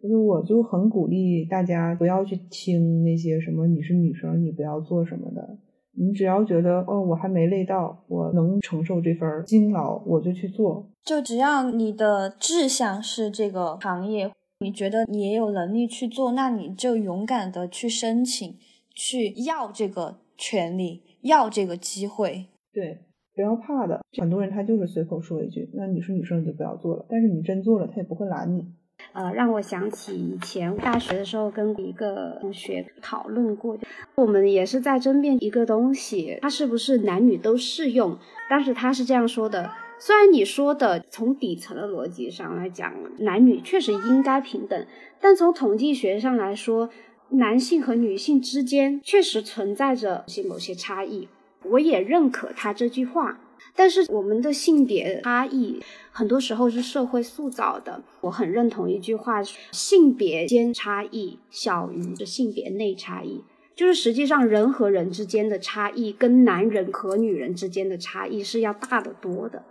[0.02, 5.56] 就是我就很鼓励大家不要去听那些什么你是女生你不要做什么的，
[5.92, 10.90] 你只要觉得哦我还没累到，我能承受这份辛劳，我就去做。
[11.04, 18.56] 就只要你的志向是这个行业，你觉得你也有能力去做，那你就勇敢的去申请，
[18.94, 22.46] 去要这个权利，要这个机会。
[22.72, 22.98] 对，
[23.36, 24.00] 不要怕的。
[24.18, 28.66] 很多人他就是随口说一句，那你是女生你就不要做了，但是你真做了，他也不会拦你。
[29.12, 33.76] 呃，让我想起以前大学的时候跟一个同学讨论过，
[34.14, 38.18] 我们也是在争辩一个东西，它是不是男女都适用。
[38.48, 44.86] 当时他是这样说的：虽然你说的从底层的逻辑上来讲，男女确实应该平等，
[45.20, 46.88] 但从统计学上来说，
[47.28, 51.28] 男性和女性之间确实存在着些某些差异。
[51.64, 53.38] 我也认可他这句话。
[53.74, 58.02] 但是我们的性别差异很多时候是社会塑造的。
[58.20, 63.44] 我很认同一句话：性别间差异小于性别内差异。
[63.74, 69.64] 就是实际上人和人之间的差异，跟男人和女人之间的差异是要大得多的。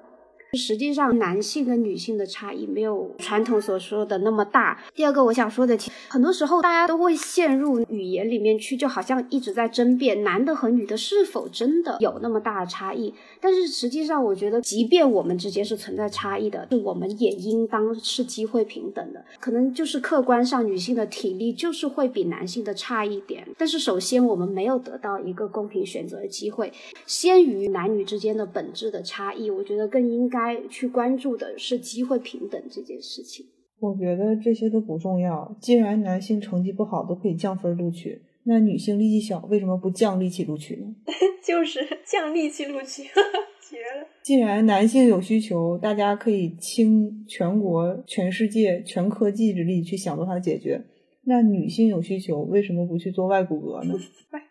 [0.57, 4.83] 实际上，男性跟女性的差异没有传统所说的那么大。
[4.93, 5.77] 第二个，我想说的，
[6.09, 13.13] 很多时候大家都会陷入语言里面去，就好像一直在争辩男的和女的是否真的有那么大的差异。
[13.39, 19.23] 但是实际上，我觉得，即便我们之间是存在差异的，我们也应当是机会平等的。
[19.39, 23.47] 可能就是客观上，女性的体力就是会比男性的差一点。
[23.57, 26.73] 但是首先，我们没有得到一个公平选择的机会。
[27.05, 30.40] 先于男女之间的本质的差异，我觉得更应该。
[30.41, 33.45] 该去关注的是机会平等这件事情。
[33.79, 35.55] 我觉得这些都不重要。
[35.59, 40.95] 既然男性成绩不好都可以降分录取，那女性力气小为什么不降力气录取呢？
[41.43, 43.03] 就是降力气录取，
[43.69, 44.07] 绝了。
[44.23, 50.83] 既然男性有需求，大家可以倾全国、全世界、全科技之力去想办法解决。
[51.23, 53.95] 那女性有需求，为什么不去做外骨骼呢？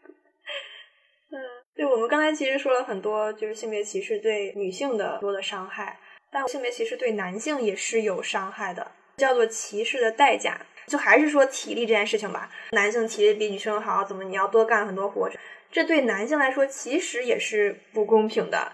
[1.81, 5.99] 对，我们刚才其实说了很多，就是性别歧视对女性的多的伤害，
[6.31, 10.61] 但性别歧视对男性也是有伤害的，叫做歧视的代价。
[10.88, 15.31] 就还是说体力这件事情吧，男性体力比女生好，怎么你要多干很多活，
[15.73, 18.73] 这对男性来说其实也是不公平的。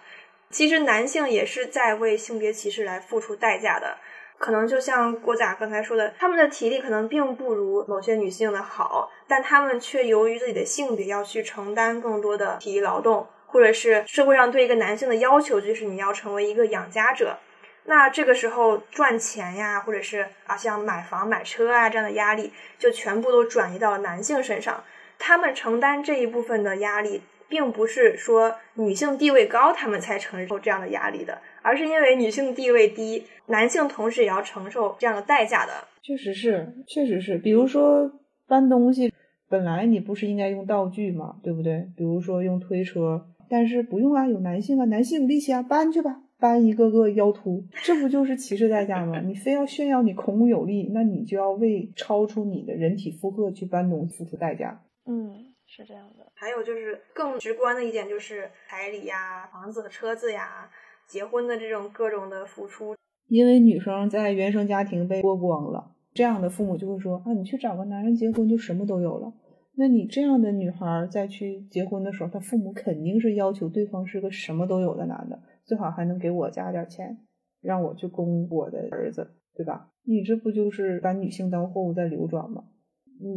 [0.50, 3.98] 其实男性也是在为性别歧视来付出代价的。
[4.38, 17.38] 可能就像郭仔刚才说的，他们的体力可能并不如某些女性的好，但他们却由于自己的性别要去承担更多的体力劳动，或者是社会上对一个男性的要求就是你要成为一个养家者。
[17.84, 24.84] 那这个时候赚钱呀，或者是啊像买房买车啊这样的压力，就全部都转移到了男性身上，
[25.18, 27.22] 他们承担这一部分的压力。
[27.48, 35.72] 并不是说女性地位高，他们才承受这样的压力的，而是因为女性地位低，男性同时也要承受这样的代价的。
[36.00, 37.36] 确实是，确实是。
[37.38, 38.08] 比如说
[38.46, 39.12] 搬东西，
[39.48, 41.40] 本来你不是应该用道具嘛？
[41.42, 41.88] 对不对？
[41.96, 49.18] 比如说用推车，但是不用啊，有男性啊，男性有力气啊，搬去吧，搬一个个腰突，这不就是歧视代价吗？
[49.26, 54.84] 你非要炫耀你孔武有力，那你就要为超出你的人体负荷去搬东西付出代价。
[55.06, 55.52] 嗯。
[55.68, 60.70] 是这样的，还有就是更直观的一点，就是彩礼呀、房子和车子呀、
[61.06, 62.94] 结婚的这种各种的付出。
[63.28, 69.32] 因为女生在原生家庭被剥光了，这样的父母就会说啊，你去找个男人结婚就什么都有了。
[69.78, 77.18] 那你这样的女孩再去结婚的时候，她父母肯定是要求对方是个什么都有的男的，最好还能给我家点钱，
[77.60, 79.90] 让我去供我的儿子，对吧？
[80.04, 82.64] 你这不就是把女性当货物在流转吗？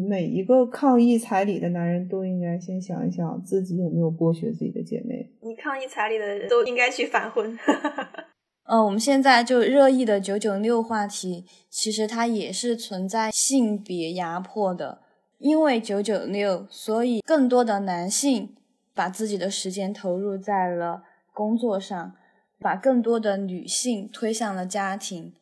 [0.08, 5.30] 每一个抗议彩礼的男人都应该先想一想自己有没有剥削自己的姐妹。
[5.42, 7.58] 你抗议彩礼的人都应该去反婚。
[8.66, 15.02] 呃，我们现在就热议的九九六话题，其实它也是存在性别压迫的。
[15.40, 18.56] 因为九九六，所以更多的男性
[18.94, 22.14] 把自己的时间投入在了工作上，
[22.60, 25.34] 把更多的女性推向了家庭，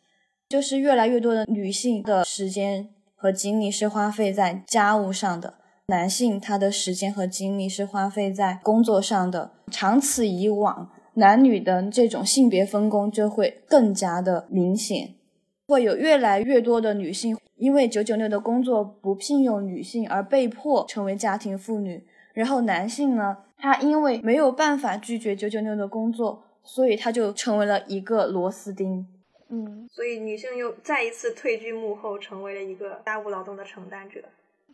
[0.47, 2.90] 就是越来越多的女性的时间。
[3.20, 5.56] 和精力是花费在家务上的，
[5.88, 9.52] 男性他的时间和精力是花费在工作上的。
[9.72, 15.15] 长此以往，男女的这种性别分工就会更加的明显，
[15.68, 29.08] 会有越来越多的女性因为九九六的工作不聘用女性而被迫成为家庭妇女，然后男性呢，他因为没有办法拒绝九九六的工作，所以他就成为了一个螺丝钉。
[29.50, 34.19] 嗯，所以女性又再一次退居幕后，成为了一个家务劳动的承担者。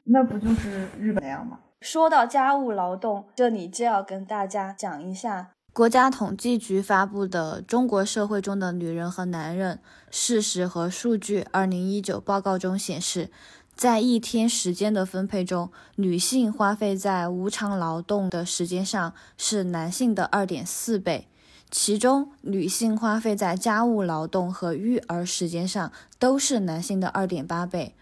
[0.06, 1.60] 那不就是日本那样吗？
[1.82, 9.80] 说到家务劳动，这里就要跟大家讲一下国家统计局发布的《中国社会中的女人和男人：
[10.12, 13.30] 事实和数据》二零一九报告中显示，
[13.74, 21.28] 在一天时间的分配中，女性花费在无偿劳动的时间上是男性的二点四倍，
[21.76, 27.94] 其中女性花费在家务劳动和育儿时间上都是男性的二点八倍。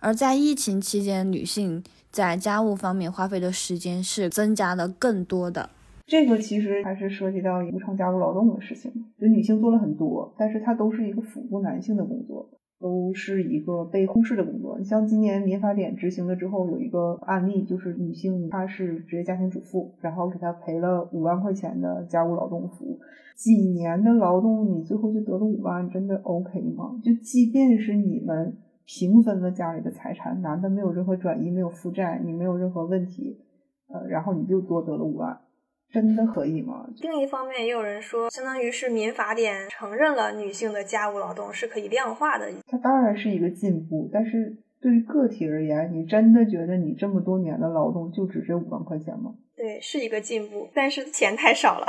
[0.00, 5.70] 而在疫情期间，女性在家务方面花费的时间是增加了更多的。
[6.08, 12.50] 这个其实还是涉及到无偿家务劳动的事情，就女性做了很多，但是它都是一个辅助男性的工作，
[12.80, 14.78] 都是一个被忽视的工作。
[14.78, 22.98] 你像今年民法典执行了之后，有一个案例，就是女性她是职业家庭主妇，然后给她赔了五万块钱的家务劳动服务，
[23.36, 26.98] 几年的劳动，你最后就得了五万，真的 OK 吗？
[27.04, 28.56] 就即便是你们
[28.86, 33.38] 平分了家里的财产，男的没有任何转移，没有负债，你没有任何问题，
[33.88, 35.38] 呃，然后你就多得了五万。
[35.92, 36.86] 真的可以吗？
[37.00, 42.46] 另一方面，也有人说，相当于是民法典承认了女性的家务劳动是可以量化的。
[42.66, 49.34] 它当然是一个进步，但是对于个体而言，你真的觉得你这么多年的劳动就值这五万块钱吗？
[49.56, 51.86] 对，是一个进步，但是钱太少了。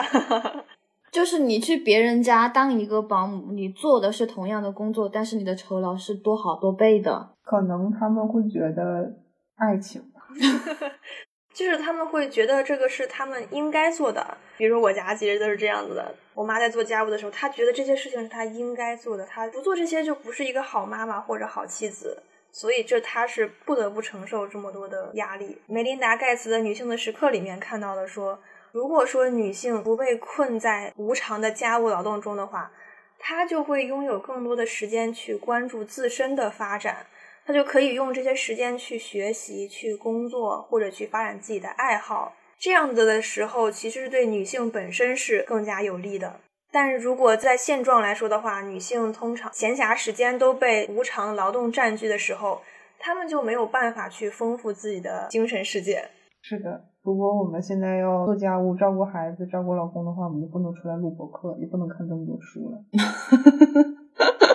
[1.11, 7.33] 就是你去别人家当一个保姆，你做的是同样的工作，但是你的酬劳是多好多倍的。
[7.43, 9.17] 可能他们会觉得
[9.55, 10.21] 爱情吧。
[11.53, 16.15] 就是他们会觉得这个是他们应该做的，比如说我家其实都是这样子的。
[16.33, 25.61] 我妈在做家务的时候，她觉得这些事情是她应该做的，她不做这些就不是一个好妈妈或者好妻子，所以这她是不得不承受这么多的压力。
[25.67, 28.39] 梅琳达·盖茨的《女性的时刻》里面看到的说，
[28.71, 32.71] 如果说女性不被困在无偿的家务劳动中的话，
[33.19, 37.05] 她就会拥有更多的时间去关注自身的发展。
[37.45, 42.33] 他就可以用这些时间去学习、去工作或者去发展自己的爱好。
[42.59, 46.39] 这样子的时候，其实是对女性本身是更加有利的。
[46.71, 52.61] 但是如果在现状来说的话，女性通常闲暇时间都被无偿劳动占据的时候，
[52.99, 56.05] 她们就没有办法去丰富自己的精神世界。
[56.43, 62.77] 是的，如果我们现在要做家务、照顾孩子、照顾老公的话，我们就不能出来录播课，也不能看这么多书了。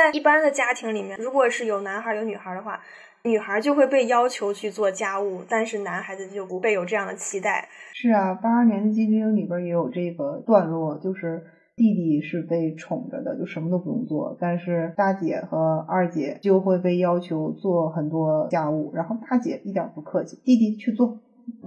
[0.00, 2.80] 在一般的家庭里面，如果是有男孩有女孩的话，
[3.24, 7.68] 女孩就会被要求去做家务，但是男孩子就不被有这样的期待。
[7.92, 11.44] 是啊，八二年的季军里边也有这个段落，就是
[11.76, 21.18] 弟弟是被宠着的，就什么都不用做，但是大姐和二姐就会被要求做很多家务，然后大姐一点不客气，弟弟去做。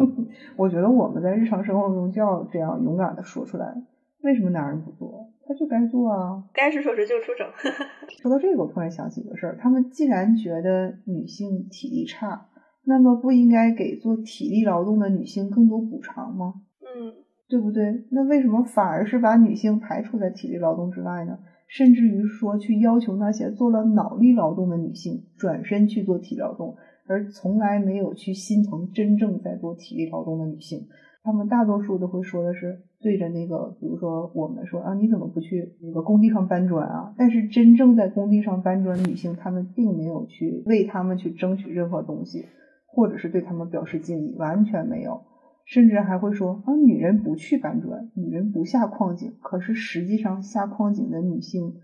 [0.57, 3.75] 我觉得我们在日常生活中就要这样勇敢的说出来，
[4.24, 5.30] 为什么男人不做？
[5.45, 7.45] 他就该做啊，该是说是就出整。
[8.21, 12.47] 说到这个，我突然想起一个事儿，他们既然觉得女性体力差，
[12.86, 16.53] 那么不应该给做体力劳动的女性更多补偿吗？
[16.82, 17.13] 嗯，
[17.49, 18.05] 对不对？
[18.11, 21.38] 那为什么反而是把女性排除在体力劳动之外呢？
[21.67, 30.88] 甚至于说去要求那些做了脑力劳动的女性转身去做体力劳动，而从来没有去心疼真正在做体力劳动的女性。
[31.24, 37.13] 他们大多数都会说的是对着那个，比如说我们说啊，你怎么不去那个工地上搬砖啊？
[37.17, 42.45] 但是真正在工地上搬砖的女性，她们并没有去为他们去争取任何东西，
[42.86, 45.21] 或者是对他们表示敬意，完全没有。
[45.65, 49.34] 甚至还会说啊，女人不去搬砖，女人不下矿井。
[49.41, 51.76] 可是实际上下矿井的女性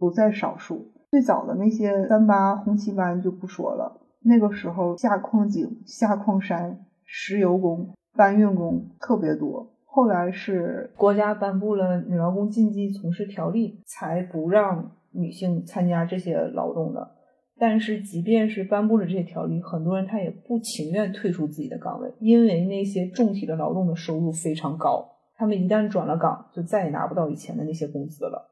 [0.00, 0.90] 不在少数。
[1.12, 7.94] 最早的那些三八红旗班就不说了，那个时候下矿井、下矿山、石油工。
[8.20, 17.12] 搬运工特别多，后来是国家颁布了女劳工禁忌从事条例，才不让女性参加这些劳动的。
[17.58, 28.50] 但是，即便是颁布了这些条例，很多人他也不情愿退出自己的岗位，因为那些重体力劳动的收入非常高，他们一旦转了岗，就再也拿不到以前的那些工资了。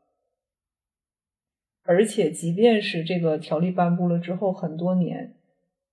[1.84, 5.34] 而且，即便是这个条例颁布了之后，很多年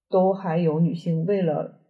[0.09, 1.81] 都还有女性为了。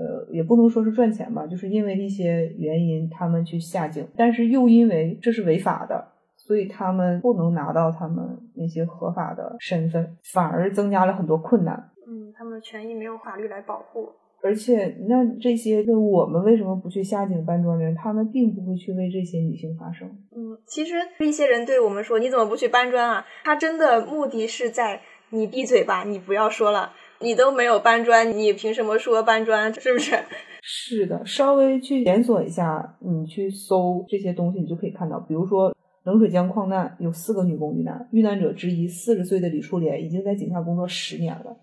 [0.00, 11.90] 呃，也不能说是赚钱吧，就是因为一些原因，他们去下井，但是又因为这是违法的，所以他们不能拿到他们那些合法的身份，反而增加了很多困难。
[12.08, 14.08] 嗯，他们的权益没有法律来保护。
[14.42, 20.08] 而且，那这些就我们为什么不去下井搬砖的人，他们并不会去为这些女性发声。
[20.34, 26.90] 嗯，其实一些人对我们说：“你怎么不去搬砖啊？”他真的目的是在你闭嘴吧，你不要说了。
[27.22, 29.72] 你都没有搬砖，你凭什么说搬砖？
[29.74, 30.16] 是不是？
[30.62, 41.58] 是的，稍微去检索一下，你去搜这些东西，你就可以看到，比如说冷水江矿难有四个女工遇难，遇难者之一四十岁的李淑莲已经在井下工作十年了，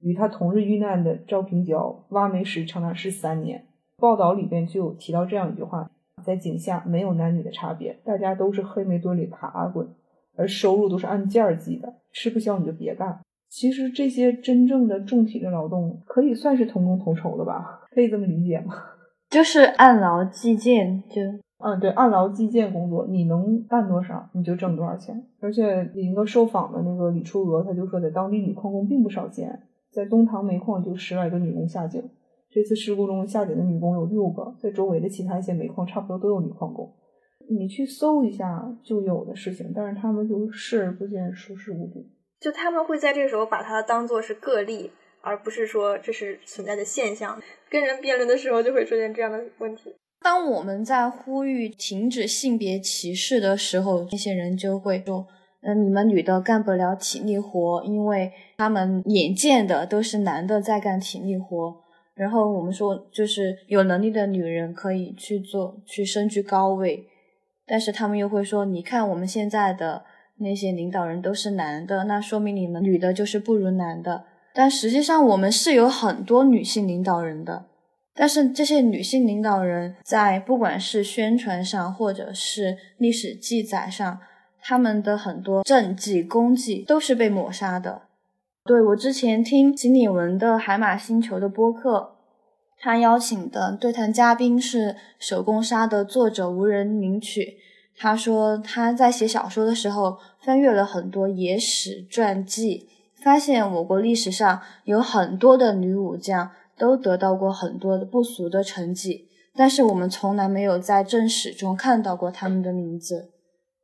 [0.00, 3.66] 与他同日遇难的赵平娇挖煤时长达十三年。
[3.96, 5.90] 报道里边就有提到这样一句话：
[6.24, 9.88] 在井下没有男女的差别，大家都是黑煤堆里爬滚，
[10.36, 13.20] 而收入都是按件儿计的，吃不消你就别干。
[13.56, 17.80] 其实这些真正的重体力劳动可以算是同工同酬的吧？
[17.90, 18.74] 可以这么理解吗？
[19.32, 21.22] 就是按劳计件，就
[21.64, 25.24] 嗯，对，按劳计件工作，你能干多少你就挣多少钱。
[25.40, 29.58] 而且一个受访的那个李初娥，他就说，在当地女矿工并不少见，
[29.90, 32.02] 在东塘煤矿就十来个女工下井。
[32.50, 36.92] 这次事故中下井的女工有六个，在周围的其他一些煤矿差不多都有女矿工。
[37.48, 42.04] 你去搜一下就有的事情，但是他们就视而不见，熟视无睹。
[42.46, 47.42] 就他们会在这个时候把它当做是个例，而不是说这是存在的现象。
[47.68, 49.92] 跟人辩论的时候就会出现这样的问题。
[50.20, 55.26] 当我们在呼吁停止性别歧视的时候，那些人就会说
[55.66, 61.82] ：“嗯，你们女的干不了体力活，因为他们眼见的都是男的在干体力活。”
[62.14, 67.08] 然后我们说，就是有能力的女人可以去做，去身居高位，
[67.66, 70.04] 但是他们又会说：“你看我们现在的
[70.38, 74.24] 那些领导人都是男的，那说明你们女的就是不如男的。”
[74.54, 77.66] 但实际上，我们是有很多女性领导人的。
[78.14, 84.18] 但是这些女性领导人，在不管是宣传上，或者是历史记载上，
[84.62, 88.02] 他们的很多政绩功绩都是被抹杀的。
[88.64, 92.16] 对我之前听锦鲤文的《海马星球》的播客，
[92.78, 97.58] 他邀请的对谈嘉宾是《手工纱》的作者无人领取。
[97.96, 102.88] 他说他在写小说的时候，翻阅了很多野史传记，
[103.22, 106.50] 发现我国历史上有很多的女武将。
[106.78, 113.30] 都得到过很多的不俗的成绩，但是我们从来没有在正史中看到过他们的名字，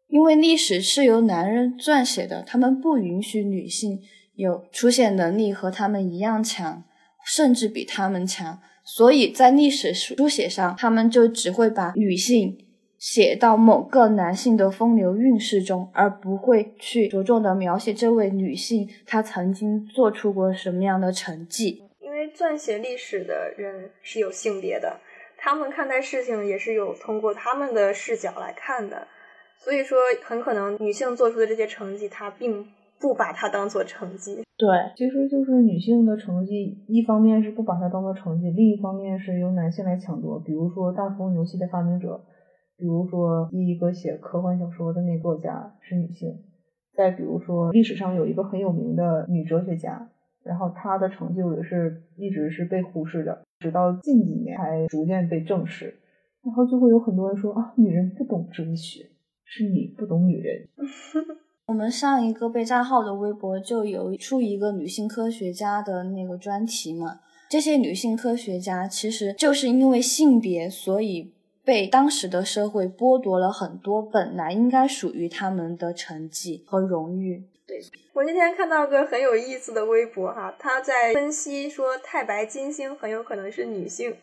[0.08, 3.98] 因为历史是由男人撰写的，他们不允许女性
[4.34, 6.84] 有出现能力和他们一样强，
[7.24, 12.58] 甚至比他们强，所以在历史书写上，他们就只会把女性
[13.02, 21.82] 写到某个男性的风流韵事中，而不会去着重的描写这位女性她曾经做出过什么样的成绩。
[21.98, 25.00] 因为撰写历史的人是有性别的，
[25.36, 29.08] 他们看待事情也是有通过他们的视角来看的，
[29.58, 32.64] 所以说很可能女性做出的这些成绩，她并
[33.00, 34.44] 不把它当做成绩。
[34.56, 40.38] 对，其实就是女性的成绩，一方面是不把它当做成绩，另一方面是由男性来抢夺。
[40.38, 42.22] 比如说大富翁游戏的发明者，
[42.82, 46.36] 比如说第一个写科幻小说的那作家是女性，
[46.96, 50.10] 再比如说历史上有一个很有名的女哲学家。
[50.42, 55.94] 然后她的成就也是一直是被忽视的，直到近几年才逐渐被正视。
[56.42, 59.08] 然后就会有很多人说啊，女人不懂哲学，
[59.44, 60.66] 是你不懂女人。
[61.66, 71.32] 我们上一个被账号的微博就有出一个女性科学家的那个专题嘛，这些女性科学家其实就是因为性别，所以
[71.64, 77.44] 被当时的社会剥夺了很多本来应该属于他们的成绩和荣誉。
[77.66, 77.80] 对
[78.12, 84.16] 我那天看到个很有意思的微博哈，他在分析说太白金星很有可能是女性，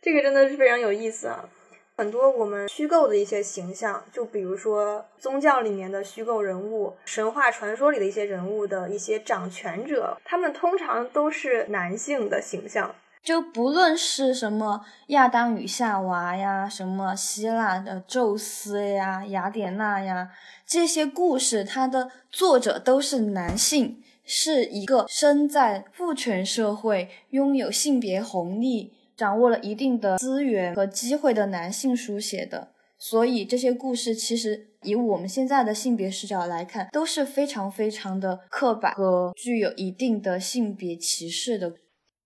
[0.00, 1.48] 这个真的是非常有意思啊。
[1.96, 12.94] 很多我们虚构的一些形象，就比如说宗教里面的虚构人物、神话传说里的一些人物的一些掌权者，他们通常都是男性的形象。
[13.26, 20.30] 就不论是什么亚当与夏娃呀，什么希腊的宙斯呀、雅典娜呀，
[20.64, 32.68] 这些故事，它的作者都是男性，是一个生在父权社会、拥有性别红利、掌握了一定的资源和机会的男性书写的。
[32.96, 41.74] 所以这些故事其实以我们现在的性别视角来看，都是非常非常的刻板和具有一定的性别歧视的。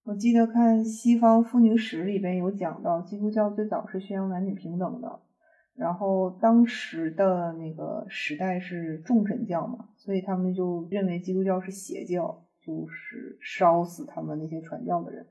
[0.03, 5.20] 我记得看西方妇女史里边有讲到，基督教最早是宣扬男女平等的，
[5.76, 15.26] 然后当时的那个时代是众神教嘛，所以他们就认为基督教是邪教，就是烧死他们那些传教的人。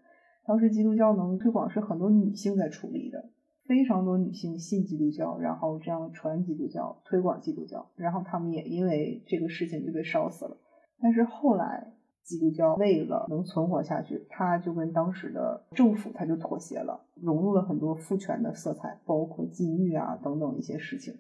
[0.45, 3.27] 当时基督教能推广是很多女性在处理的，
[3.65, 10.55] 非常多女性信基督教，然后这样传基督教、推广基督教，然后他们也因为这个事情就被烧死了。
[11.01, 11.95] 但是后来。
[12.23, 21.13] 基督教为了能存活下去，他就跟当时的政府他就妥协了，融入了很多父权的色彩，包括禁欲啊等等一些事情，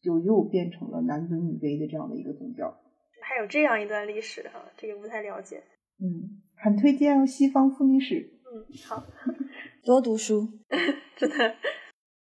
[0.00, 2.78] 就又变成了男尊女卑的这样的一个宗教。
[3.20, 5.62] 还有这样一段历史哈，这个不太了解。
[6.00, 8.30] 嗯，很推荐哦，西方妇女史。
[8.52, 9.02] 嗯，好
[9.84, 10.46] 多读书，
[11.16, 11.54] 真的。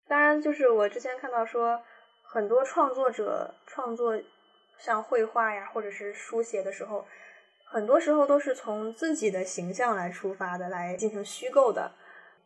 [0.06, 1.80] 当然，就是我之前看到说，
[2.22, 4.20] 很多创作者创作
[4.78, 7.04] 像绘画呀，或者是书写的时候。
[7.70, 11.92] 很多时候都是从自己的形象来出发的，来进行虚构的。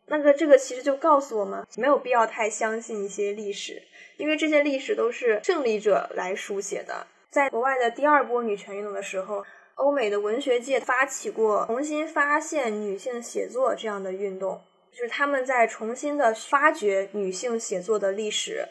[0.07, 3.81] 那个这个其实就告诉我们，没有必要太相信一些历史，
[4.17, 7.07] 因为这些历史都是胜利者来书写的。
[7.29, 9.45] 在国外的第二波女权运动的时候，
[9.75, 14.61] 欧美的文学界发起过重新发现女性写作这样的运动，
[14.91, 18.67] 就是他们在重新的发掘女性写作的历史。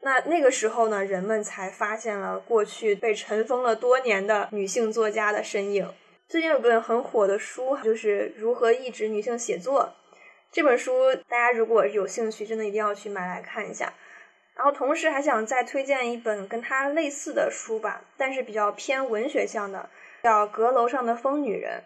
[0.00, 5.92] 那那个时候呢，人们才发现了过去被尘封了多年的女性作家的身影。
[6.28, 9.94] 最近有本很火的书，就是如何抑制女性写作。
[10.52, 13.92] 这本书大家如果有兴趣，真的一定要去买来看一下。
[14.54, 19.88] 然后同时还想再推荐一本跟它类似的书吧，但是比较偏文学向的，
[20.22, 21.80] 叫《阁楼上的疯女人》。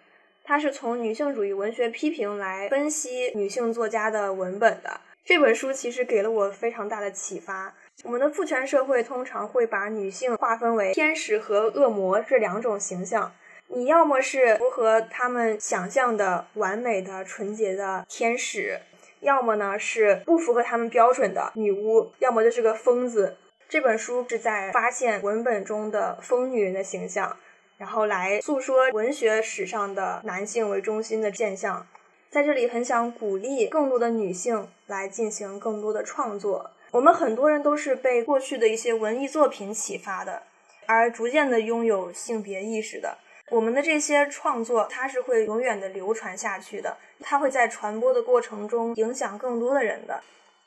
[0.44, 5.00] 它是从女性主义文学批评来分析女性作家的文本的。
[5.24, 7.74] 这本书其实给了我非常大的启发。
[8.04, 13.32] 我们的父权社会通常会把女性划分为天使和恶魔这两种形象，
[13.68, 18.80] 你要么是符合他们想象的完美的纯洁的天使，
[19.20, 23.36] 要么呢是不符合他们标准的女巫，要么就是个疯子。
[23.68, 27.36] 这本书是在发现文本中的疯女人的形象，
[27.78, 31.86] 然后来诉说文学史上的男性为中心的现象。
[32.30, 36.70] 在这里很想鼓励更多的女性来进行更多的创作。
[36.92, 40.42] 我们很多人都是被过去的一些文艺作品启发的，
[40.86, 43.16] 而逐渐的拥有性别意识的。
[43.50, 50.20] 我们的这些创作，它是会永远的流传下去的，它会在传播的过程中影响更多的人的。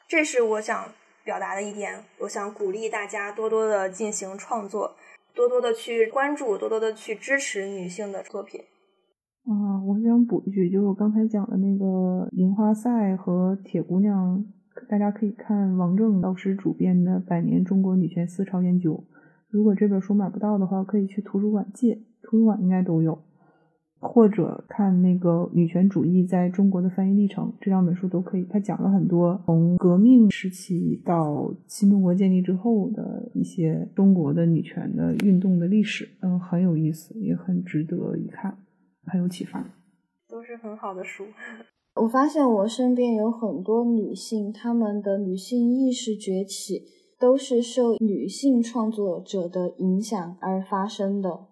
[0.08, 0.92] 这是我想
[1.24, 2.04] 表达的一点。
[2.18, 4.96] 我想鼓励大家多多的进行创作，
[5.36, 8.62] 多多的去关注，多多的去支持女性的作品。
[9.46, 11.86] 啊，我想补一句，就是我刚才讲的那个
[12.32, 14.40] 《樱花赛》和《铁姑娘》。
[14.88, 18.94] 大家可以看王正老师主编的《百年中国女权思潮研究》。
[19.50, 23.18] 如果这本书买不到的话，可以去图书馆借，图书馆应该都有。
[23.98, 28.44] 或者看那个《女权主义在中国的翻译历程》，这两本书都可以。
[28.44, 38.56] 他讲了很多从革命时期到新中国建立之后的一些中国的女权的运动的历史，嗯，很有意思，也很值得一看，
[39.06, 39.66] 很有启发。
[40.30, 41.24] 都是很好的书。
[42.02, 46.84] 我发现我身边有很多女性，她们的女性意识崛起
[47.18, 51.46] 都是受女性创作者的影响而发生的。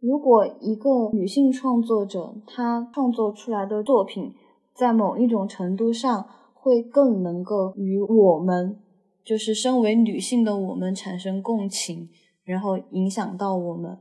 [0.00, 4.32] 如果一个女性创作者她创作出来的作品，
[4.74, 8.78] 在某一种程度上会更能够与我们，
[9.22, 12.08] 就是身为女性的我们产生共情，
[12.44, 13.98] 然后影响到我们，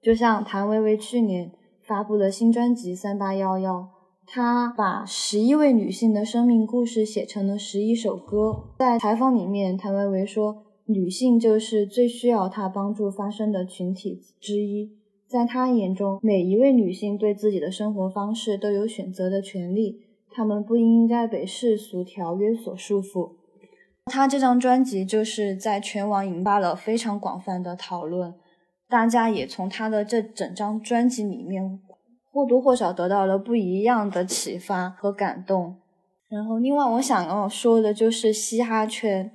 [0.00, 3.80] 就像谭维维去年发布的新专辑《三八幺幺》。
[4.26, 8.64] 他把十一位女性的生命故事写成了十一首歌。
[8.78, 14.90] 在采访里面，谭维维说：“女性就是最需要他帮助发声的群体之一。
[15.28, 20.00] 在他眼中，每一位女性对自己的生活方式都有选择的权利，
[20.30, 23.32] 她们不应该被世俗条约所束缚。”
[24.06, 28.34] 他这张专辑就是在全网引发了非常广泛的讨论，
[28.88, 31.80] 大家也从他的这整张专辑里面。
[32.34, 35.76] 或多或少得到了不一样的启发和感动。
[36.28, 39.30] 然后，另外我想要说的就是嘻哈圈，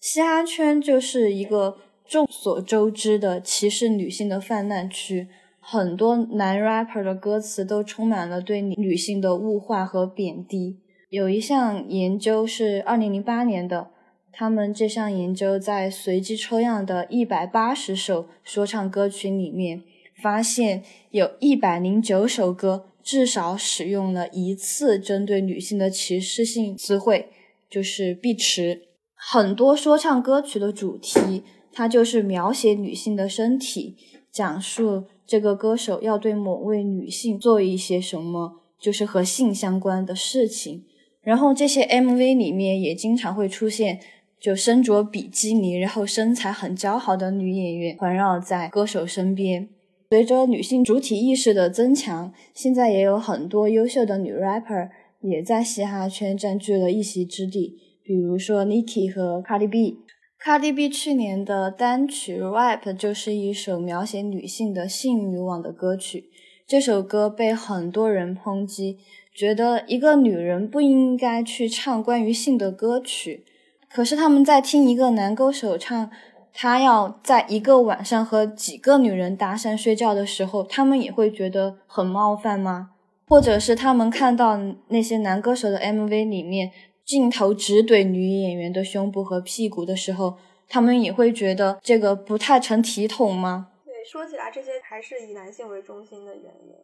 [0.00, 5.28] 嘻哈圈就是一个众所周知的歧视女性的泛滥区。
[5.60, 10.80] 很多男 rapper 的歌词都充满了对女性的物化和贬低。
[11.10, 13.90] 有一项研究是二零零八年的，
[14.32, 19.82] 他们这项研究在随机抽样的一百八十首说唱歌曲里面。
[20.20, 27.30] 发现有一百零九首歌至少使用了一次针对女性的歧视性词汇，
[27.70, 28.82] 就是“碧池”。
[29.16, 31.42] 很多说唱歌曲的主题，
[31.72, 33.96] 它就是描写女性的身体，
[34.30, 40.84] 讲述这个歌手要对某位女性做一些什么，就是和性相关的事情。
[41.22, 44.00] 然后这些 MV 里面也经常会出现，
[44.40, 49.68] 就身着比基尼，然后身材很姣好的女演员环绕在歌手身边。
[50.12, 54.88] 随着女性主体意识的增强，现在也有很多优秀的女 rapper
[55.20, 57.78] 也在嘻哈圈占据了一席之地。
[58.02, 59.98] 比如说 Nicki 和 Cardi B。
[60.44, 66.24] Cardi B 去年的单曲《Rap》就是一首描写女性的性欲望的歌曲。
[66.66, 68.98] 这首歌被很多人抨击，
[69.32, 73.44] 觉得一个女人不应该去唱关于性的歌曲。
[73.88, 76.10] 可是他们在听一个男歌手唱。
[76.52, 82.90] 他要在一个晚上和几个女人搭讪睡觉的时候，他们也会觉得很冒犯吗？
[83.28, 86.72] 或者是他们看到那些男歌手的 MV 里面
[87.04, 90.36] 镜头直怼女演员的胸部和屁股的时候，
[90.68, 93.68] 他们也会觉得这个不太成体统吗？
[93.84, 96.74] 对，说起来这些还是以男性为中心的原因。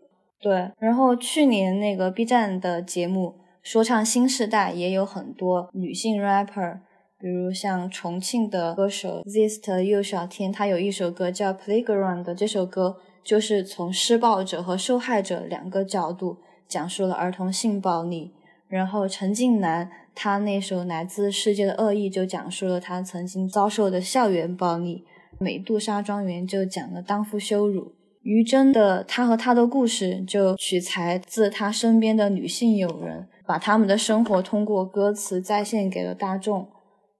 [0.40, 3.36] 对，然后去年那个 B 站的节目。
[3.62, 6.78] 说唱新时代也有很多女性 rapper，
[7.26, 16.36] 比如像重庆的歌手 Zest 右小天，他有一首歌叫 Playground，这首歌就是从施暴者和受害者两个角度
[16.68, 18.30] 讲述了儿童性暴力。
[18.68, 25.04] 然后陈近南他那首来自世界的恶意就讲述了他曾经遭受的校园暴力。
[25.40, 27.92] 美杜莎庄园就讲了当父羞辱。
[28.22, 36.68] 于真的他和他的故事就取材自他身边的女性友人，把他们的生活通过歌词再现给了大众。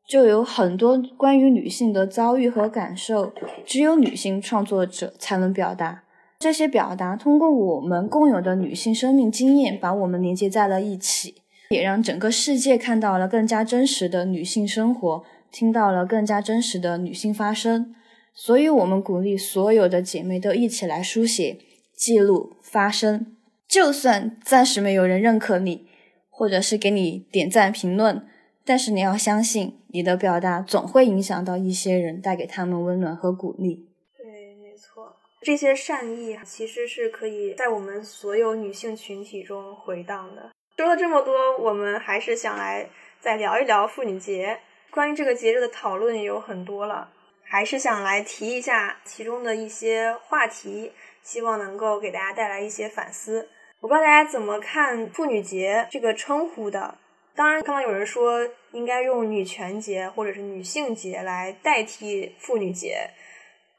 [0.07, 3.33] 就有很多关于女性的遭遇和感受，
[3.65, 6.05] 只有女性创作者才能表达。
[6.39, 11.37] 这些表达通过我们共有的女性生命经验，把我们连接在了一起，
[11.71, 17.95] 也让整个世界看到了更加真实的女性生活，听到了更加真实的女性发声。
[18.35, 21.59] 所以，我们鼓励所有的姐妹都一起来书写、
[21.97, 23.35] 记录、发声。
[23.67, 25.87] 就算暂时没有人认可你，
[26.29, 28.27] 或者是给你点赞、评论，
[28.63, 33.89] 但是你要相信，你的表达总会影响到一些人，带给他们温暖和鼓励。
[34.15, 40.51] 对，没错，这些善意其实是可以在我们所有女性群体中回荡的。
[40.77, 42.87] 说了这么多，我们还是想来
[43.23, 44.59] 再聊一聊妇女节。
[44.91, 47.09] 关于这个节日的讨论也有很多了。
[47.43, 50.93] 还是想来提一下其中的一些话题，
[51.23, 53.49] 希望能够给大家带来一些反思。
[53.81, 56.99] 我不知道大家怎么看妇女节这个称呼的。
[57.35, 63.09] 当然，看到有人说应该用女权节或者是女性节来代替妇女节，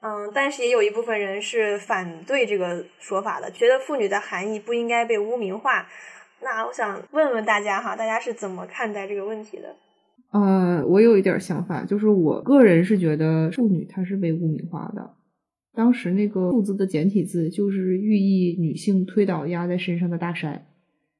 [0.01, 5.87] 嗯，但是也有一部分人是反对这个说法的，觉得妇女的含义不应该被污名化。
[6.41, 9.75] 那我想问问大家哈，大家是怎么看待这个问题的？
[10.31, 15.15] 呃，我有一点想法，就是我个人是觉得妇女她是被污名化的。
[15.73, 20.65] 当时那个“妇”字的简体字就是寓意女性推倒压在身上的大山，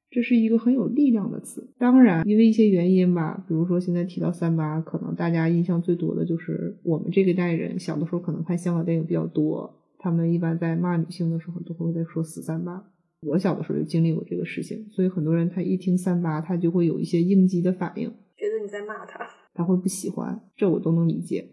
[0.10, 1.70] 这是一个很有力量的词。
[1.78, 12.84] 当然，因为一些原因吧，比如说现在提到三八，可能大家印象最多的就是我们这个代人小的时候可能看香港电影比较多，他们一般在骂女性的时候都会在说死三八。
[13.22, 18.08] 我小的时候就经历过这个事情，所以很多人他一听三八，他就会有一些应激的反应。
[18.38, 21.50] 觉得你在骂他，他会不喜欢，这我都能理解。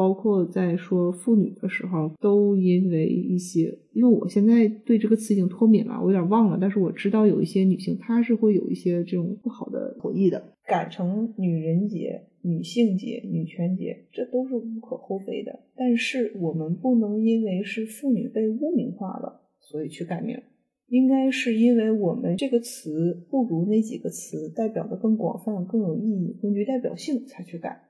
[0.00, 6.56] 包括在说妇女的时候，都因为一些，因为我现在对这个词已经脱敏了，我有点忘了。
[6.58, 10.42] 但是我知道有一些女性，她是会有一些这种不好的回忆的。
[10.64, 15.60] 改成女人节、女性节、女权节，这都是无可厚非的。
[15.76, 20.40] 但是我们不能因为是妇女被污名化了，所以去改名。
[20.88, 27.82] 应该是因为我们这个词不如那几个词代表的更广泛、更有意义、更具代表性才去改。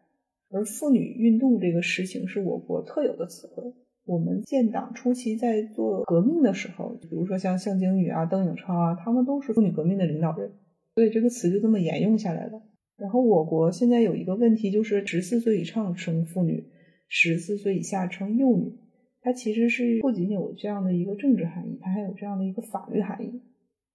[0.51, 3.73] 而妇女运动这个事情是我国特有的词汇。
[4.05, 10.53] 我们建党初期在做革命的时候，比如说像向京宇啊、邓颖超啊，他们都是妇女革命的领导人，
[10.95, 12.61] 所以这个词就这么沿用下来了。
[12.97, 16.67] 然后我国现在有一个问题，就是十四岁以上称妇女，
[17.09, 18.77] 十四岁以下称幼女。
[19.23, 23.43] 它其实是不仅有这样的一个政治含义，它还有这样的一个法律含义。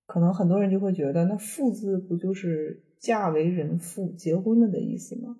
[0.06, 5.36] 可能很多人就会觉得，那“妇”字不就是嫁为人妇、结婚了的意思吗？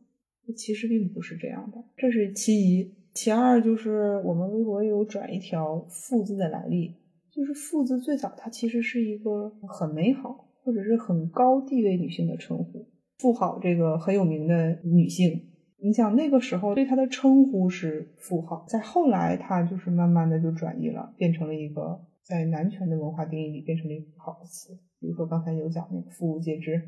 [0.54, 2.94] 其实并不是这样的，这是其一。
[3.14, 6.94] 其二就是我们微博有转一条“妇”字的来历，
[7.32, 12.86] 就是“妇”字最早它其实是一个很美好或者是很高地位女性的称呼，
[13.18, 15.48] 妇好这个很有名的女性。
[15.78, 24.78] 你想那个时候对她的称呼是符号，在后来她就是慢慢的就转移了，变成了一个在男权的文化定义里变成了一个好的词。
[25.00, 26.82] 比如说刚才有讲那个“妇孺皆知”，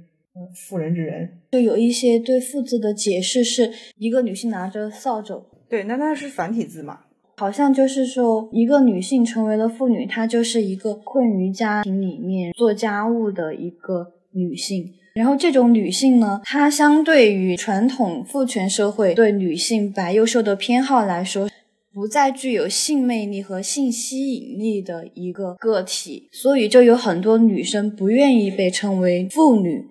[0.53, 6.99] 妇人之仁，就有一些对“妇”字的解释是一个女性拿着扫帚，对，那那是繁体字嘛？
[7.38, 14.93] 好像就是说一个女性成为了妇女，她就是一个困于家庭里面做家务的一个女性。
[15.13, 21.49] 然后这种女性呢，她相对于传统父权社会对女性白幼瘦的偏好来说，
[21.93, 29.85] 不再具有性魅力和性吸引力的一个个体，所以就有很多女生不愿意被称为妇女。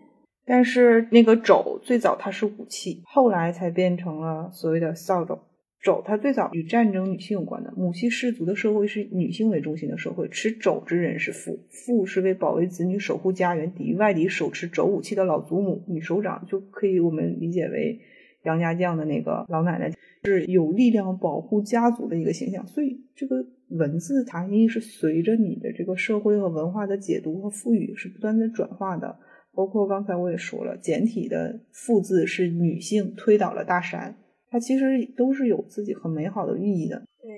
[0.47, 5.39] 但是那个肘最早它是武器，后来才变成了所谓的扫帚。
[5.83, 7.73] 肘，它最早与战争、女性有关的。
[7.77, 15.85] 母系氏族的社会是女性为中心的社会，持肘之人是妇，妇是为保卫子女、守护家园、抵御外敌、手持肘武器的老祖母。
[15.87, 18.01] 女首长就可以我们理解为
[18.45, 19.93] 杨家将的那个老奶奶，
[20.25, 22.67] 是有力量保护家族的一个形象。
[22.67, 29.19] 所以这个文字含义是随着你的这个社会和文化的解读和赋予是不断的转化的。
[29.57, 34.15] 包括刚才我也说了，简体的“妇”字是女性推倒了大山。
[34.49, 37.31] 它其实都是有自己很美好的寓意的，对，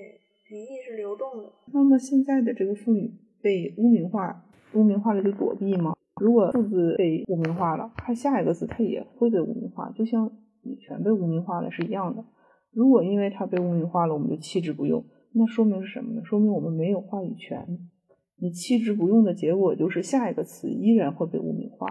[0.49, 1.51] 语义是流动的。
[1.73, 3.11] 那么现在的这个妇女
[3.41, 5.95] 被污名化，污名化了就躲避吗？
[6.21, 12.23] 如果父字被污名化了，它下一个字它也会被污名化，就像女权被污名化了是一样的。
[12.71, 15.03] 如果因为它被污名化了，我们就弃之不用，
[15.33, 16.21] 那说明是什么呢？
[16.23, 17.79] 说明我们没有话语权。
[18.41, 21.87] 你弃之不用的结果就是下一个词依然会被污名化，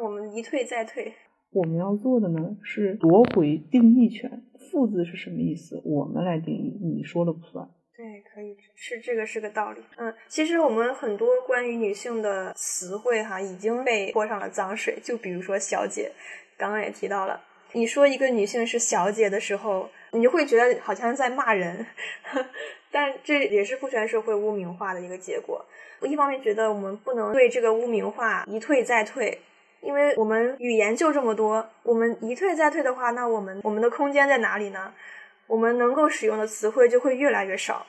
[0.00, 1.12] 我们一退再退。
[1.50, 4.42] 我们要做的呢是夺回定义权。
[4.70, 5.80] 父字是什么意思？
[5.84, 7.66] 我们来定义，你说了不算。
[7.96, 9.80] 对，可以是这个是个道理。
[9.96, 14.98] 嗯，其实我们很多关于女性的词汇哈已经被泼上了脏水。
[15.02, 16.12] 就比如说“小姐”，
[16.58, 17.42] 刚刚也提到了，
[17.72, 21.86] 你说一个女性是小姐的时候，你就会觉得好像在骂人。
[22.92, 25.64] 但这也是父权社会污名化的一个结果。
[26.00, 29.38] 我一方面觉得我们不能对这个污名化一退再退。
[29.80, 34.92] 因为我们语言就这么多，我们一退再退的话，那我们我们的空间在哪里呢？
[35.46, 37.86] 我们能够使用的词汇就会越来越少，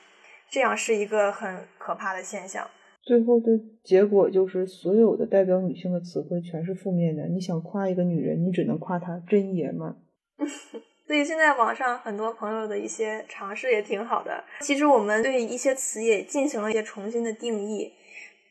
[0.48, 2.66] 这样是一个很可怕的现象。
[3.02, 3.46] 最后的
[3.82, 7.26] 结果就是，所有的代表女性的词汇全是负面的。
[7.28, 9.96] 你想夸一个女人，你只能夸她真爷们儿。
[11.06, 14.44] 所以现在网上很多朋友的一些尝试也挺好的。
[14.60, 17.92] 其实我们对一些词也进行了一些重新的定义，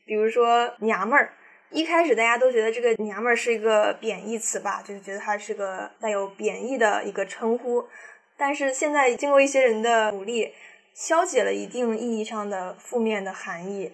[0.04, 1.32] 比如说娘们儿。
[1.72, 7.84] 一开始大家都觉得这个“娘们儿”是一个贬义词吧，就是觉得它是个带有贬义的一个称呼。
[8.36, 10.48] 但是现在经过一些人的努力，
[10.94, 13.92] 消解了一定意义上的负面的含义，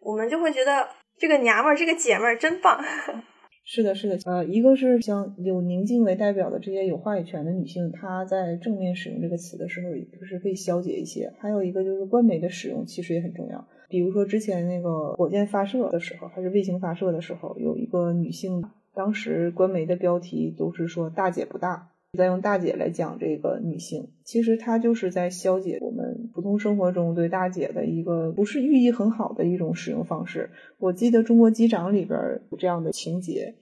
[0.00, 2.80] 我们就会觉得这个“娘们儿”这个姐们儿真棒。
[3.68, 11.32] 是的，是的，呃，一个是像有宁静为代表的这些有话语权的女性，她在正面使用这个词的时候，也就是可以消解一些。
[11.40, 13.66] 还有一个就是官媒的使用，其实也很重要。
[13.88, 18.64] 比如说之前那个火箭发射的时候，还是卫星发射的时候，有一个女性，
[18.94, 30.50] 当时官媒的标题都是说“大姐不大”，在用“大姐”来讲这个女性，其实她就是在消解我们普通生活中对“大姐”的一个不是寓意很好的一种使用方式。
[30.78, 32.18] 我记得《中国机长》里边
[32.50, 33.54] 有这样的情节，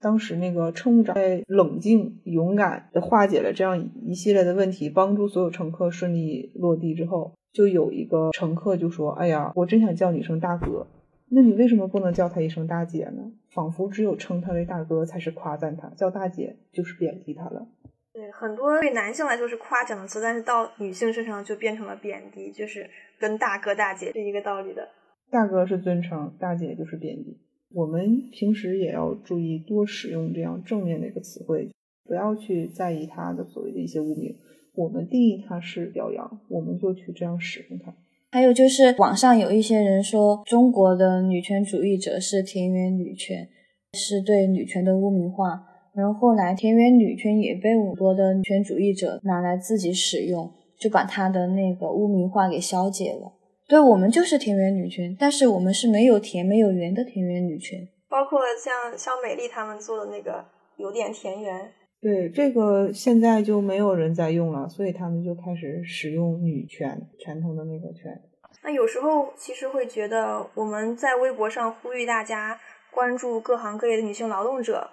[0.00, 7.32] 当时那个乘务长在冷静勇敢的化解了这样一系列的问题，帮助所有乘客顺利落地之后。
[7.50, 10.86] 就有一个乘客就说：“哎呀，我真想叫你一声大哥，
[11.30, 13.32] 那你为什么不能叫他一声大姐呢？
[13.48, 17.66] 仿佛只有称他为大哥才是夸赞他，叫大姐就是贬低他了。”
[18.12, 22.88] 对，很多对男性来说是夸奖的词，但是到女性身上就变成了贬低，就是
[23.18, 24.86] 跟大哥大姐是一个道理的。
[25.30, 27.40] 大哥是尊称，大姐就是贬低。
[27.74, 31.70] 我们平时也要注意多使用这样正面的一个词汇，
[32.04, 34.34] 不要去在意它的所谓的一些污名。
[34.74, 37.94] 我们定义它是表扬，我们就去这样使用它。
[38.30, 43.48] 还有就是网上有一些人说中国的女权主义者是田园女权，
[43.94, 45.64] 是对女权的污名化。
[45.94, 50.48] 然后后来田园女权也被很多的女权主义者拿来自己使用，
[50.78, 53.32] 就把它的那个污名化给消解了。
[53.68, 57.86] 对我们就是田园女权，但是我们是没有田没有园的田园女权。
[58.08, 60.42] 包括像肖美丽他们做的那个
[60.78, 61.70] 有点田园。
[62.00, 68.18] 对这个现在就没有人在用了，所以他们就开始使用女权，拳头的那个权。
[68.62, 72.58] 那有时候其实会觉得我们在微博上呼吁大家
[72.90, 74.88] 关注各行各业的女性劳动者，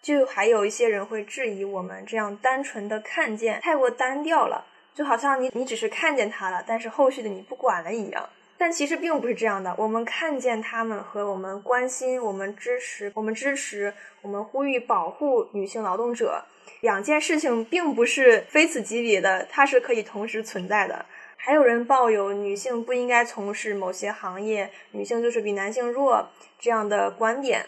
[0.00, 4.64] 就还有一些人会质疑我们这样单纯的看见太过单调了，
[4.94, 8.28] 就好像你你只是看见他了，但是后续的你不管了一样。
[8.56, 13.92] 但其实并不是这样的，我们看见他们和我们关心、我们支持、我们支持、
[14.22, 16.44] 我们呼吁保护女性劳动者，
[16.80, 21.04] 两件事情并不是非此即彼的，它是可以同时存在的。
[21.36, 27.66] 还有人抱有女性不应该从事某些行业，女性就是比男性弱这样的观点，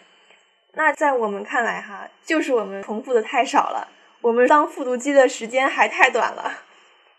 [0.73, 3.89] 那在我们看来，哈，就是我们重复的太少了，
[4.21, 6.63] 我们当复读机的时间还太短了。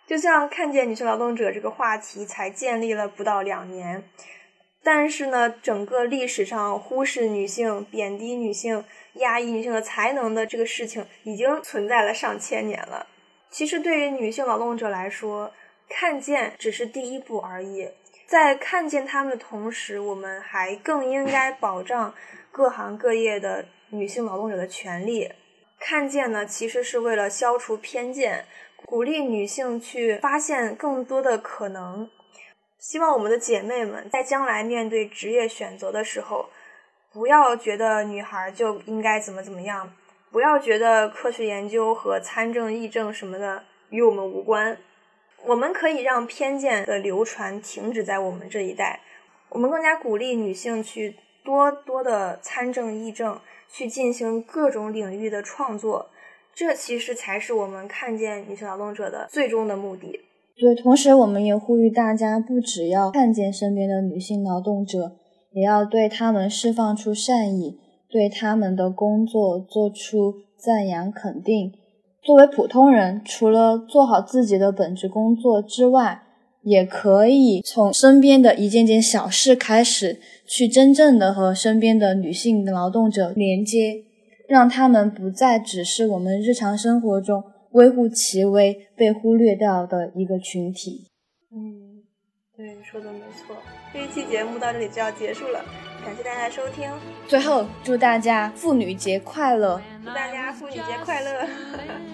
[0.09, 4.03] 就像看见女性劳动者这个话题才建立了不到两年，
[4.83, 8.83] 但是呢，整个历史上忽视女性、贬低女性、
[9.15, 13.07] 压抑女性的才能的这个事情，已经存在了上千年了。
[13.51, 15.53] 其实，对于女性劳动者来说，
[15.91, 17.91] 看见只是第一步而已。
[18.27, 22.15] 在看见他们的同时，我们还更应该保障
[22.51, 25.31] 各行各业的女性劳动者的权利。
[25.79, 28.47] 看见呢，其实是为了消除偏见。
[28.85, 32.09] 鼓励女性去发现更多的可能，
[32.79, 36.49] 希望我们的姐妹们在将来面对职业选择的时候，
[37.13, 39.93] 不要觉得女孩就应该怎么怎么样，
[40.31, 44.79] 不要觉得科学研究和参政议政什么的与我们无关。
[45.45, 49.01] 我们可以让偏见的流传停止在我们这一代，
[49.51, 56.11] 我们更加鼓励女性去多多的参政议政，去进行各种领域的创作。
[56.59, 60.19] 这其实才是我们看见女性劳动者的最终的目的。
[60.57, 65.13] 对，同时我们也呼吁大家，不只要看见身边的女性劳动者，
[65.53, 67.79] 也要对他们释放出善意，
[68.11, 71.73] 对他们的工作做出赞扬肯定。
[72.25, 76.23] 作为普通人，除了做好自己的本职工作之外，
[76.65, 84.03] 也可以从身边的一件件小事开始，去真正的和身边的女性劳动者连接，
[84.49, 91.11] 让他们不再只是我们日常生活中微乎其微、被忽略掉的一个群体。
[91.53, 92.03] 嗯，
[92.57, 93.55] 对，说的没错。
[93.93, 95.65] 这一期节目到这里就要结束了，
[96.05, 96.91] 感谢大家收听。
[97.27, 99.81] 最后，祝大家妇女节快乐！
[100.03, 101.47] 祝大家妇女节快乐！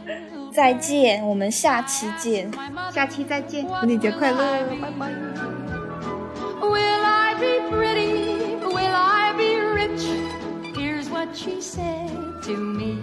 [0.52, 2.50] 再见，我们下期见。
[2.92, 4.36] 下期再见，妇女节快乐！
[4.80, 5.10] 拜拜。
[11.26, 12.98] What she said to me.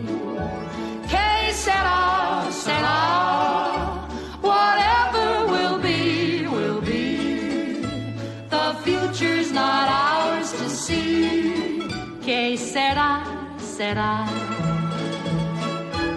[1.10, 3.00] Que sera, sera.
[4.42, 7.82] Whatever will be, will be.
[8.50, 11.82] The future's not ours to see.
[12.22, 13.12] Que sera,
[13.58, 14.28] sera.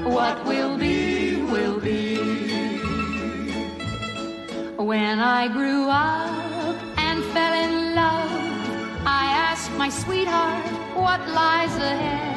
[0.04, 2.18] What will be, will be.
[4.76, 8.30] When I grew up and fell in love,
[9.06, 12.36] I asked my sweetheart what lies ahead.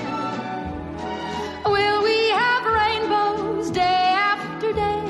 [1.65, 5.03] Will we have rainbows day after day?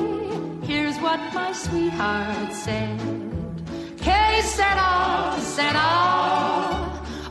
[0.63, 2.99] Here's what my sweetheart said.
[3.97, 5.89] Que sera, sera.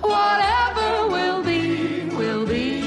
[0.01, 2.81] Whatever will be, will be.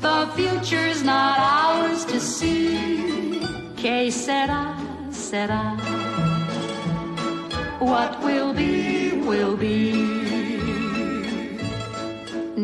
[0.00, 3.40] The future's not ours to see.
[3.76, 4.76] Que sera,
[5.10, 5.76] sera.
[7.78, 10.19] What will be, will be.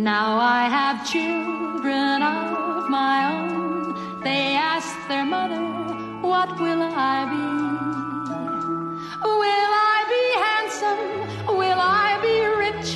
[0.07, 4.21] Now I have children of my own.
[4.21, 5.65] They ask their mother,
[6.23, 7.47] What will I be?
[9.43, 11.57] Will I be handsome?
[11.59, 12.91] Will I be rich?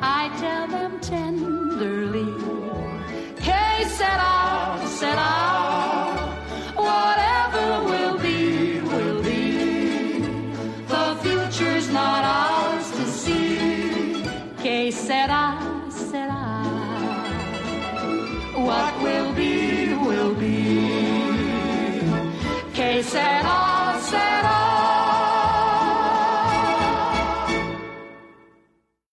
[0.00, 0.77] I tell them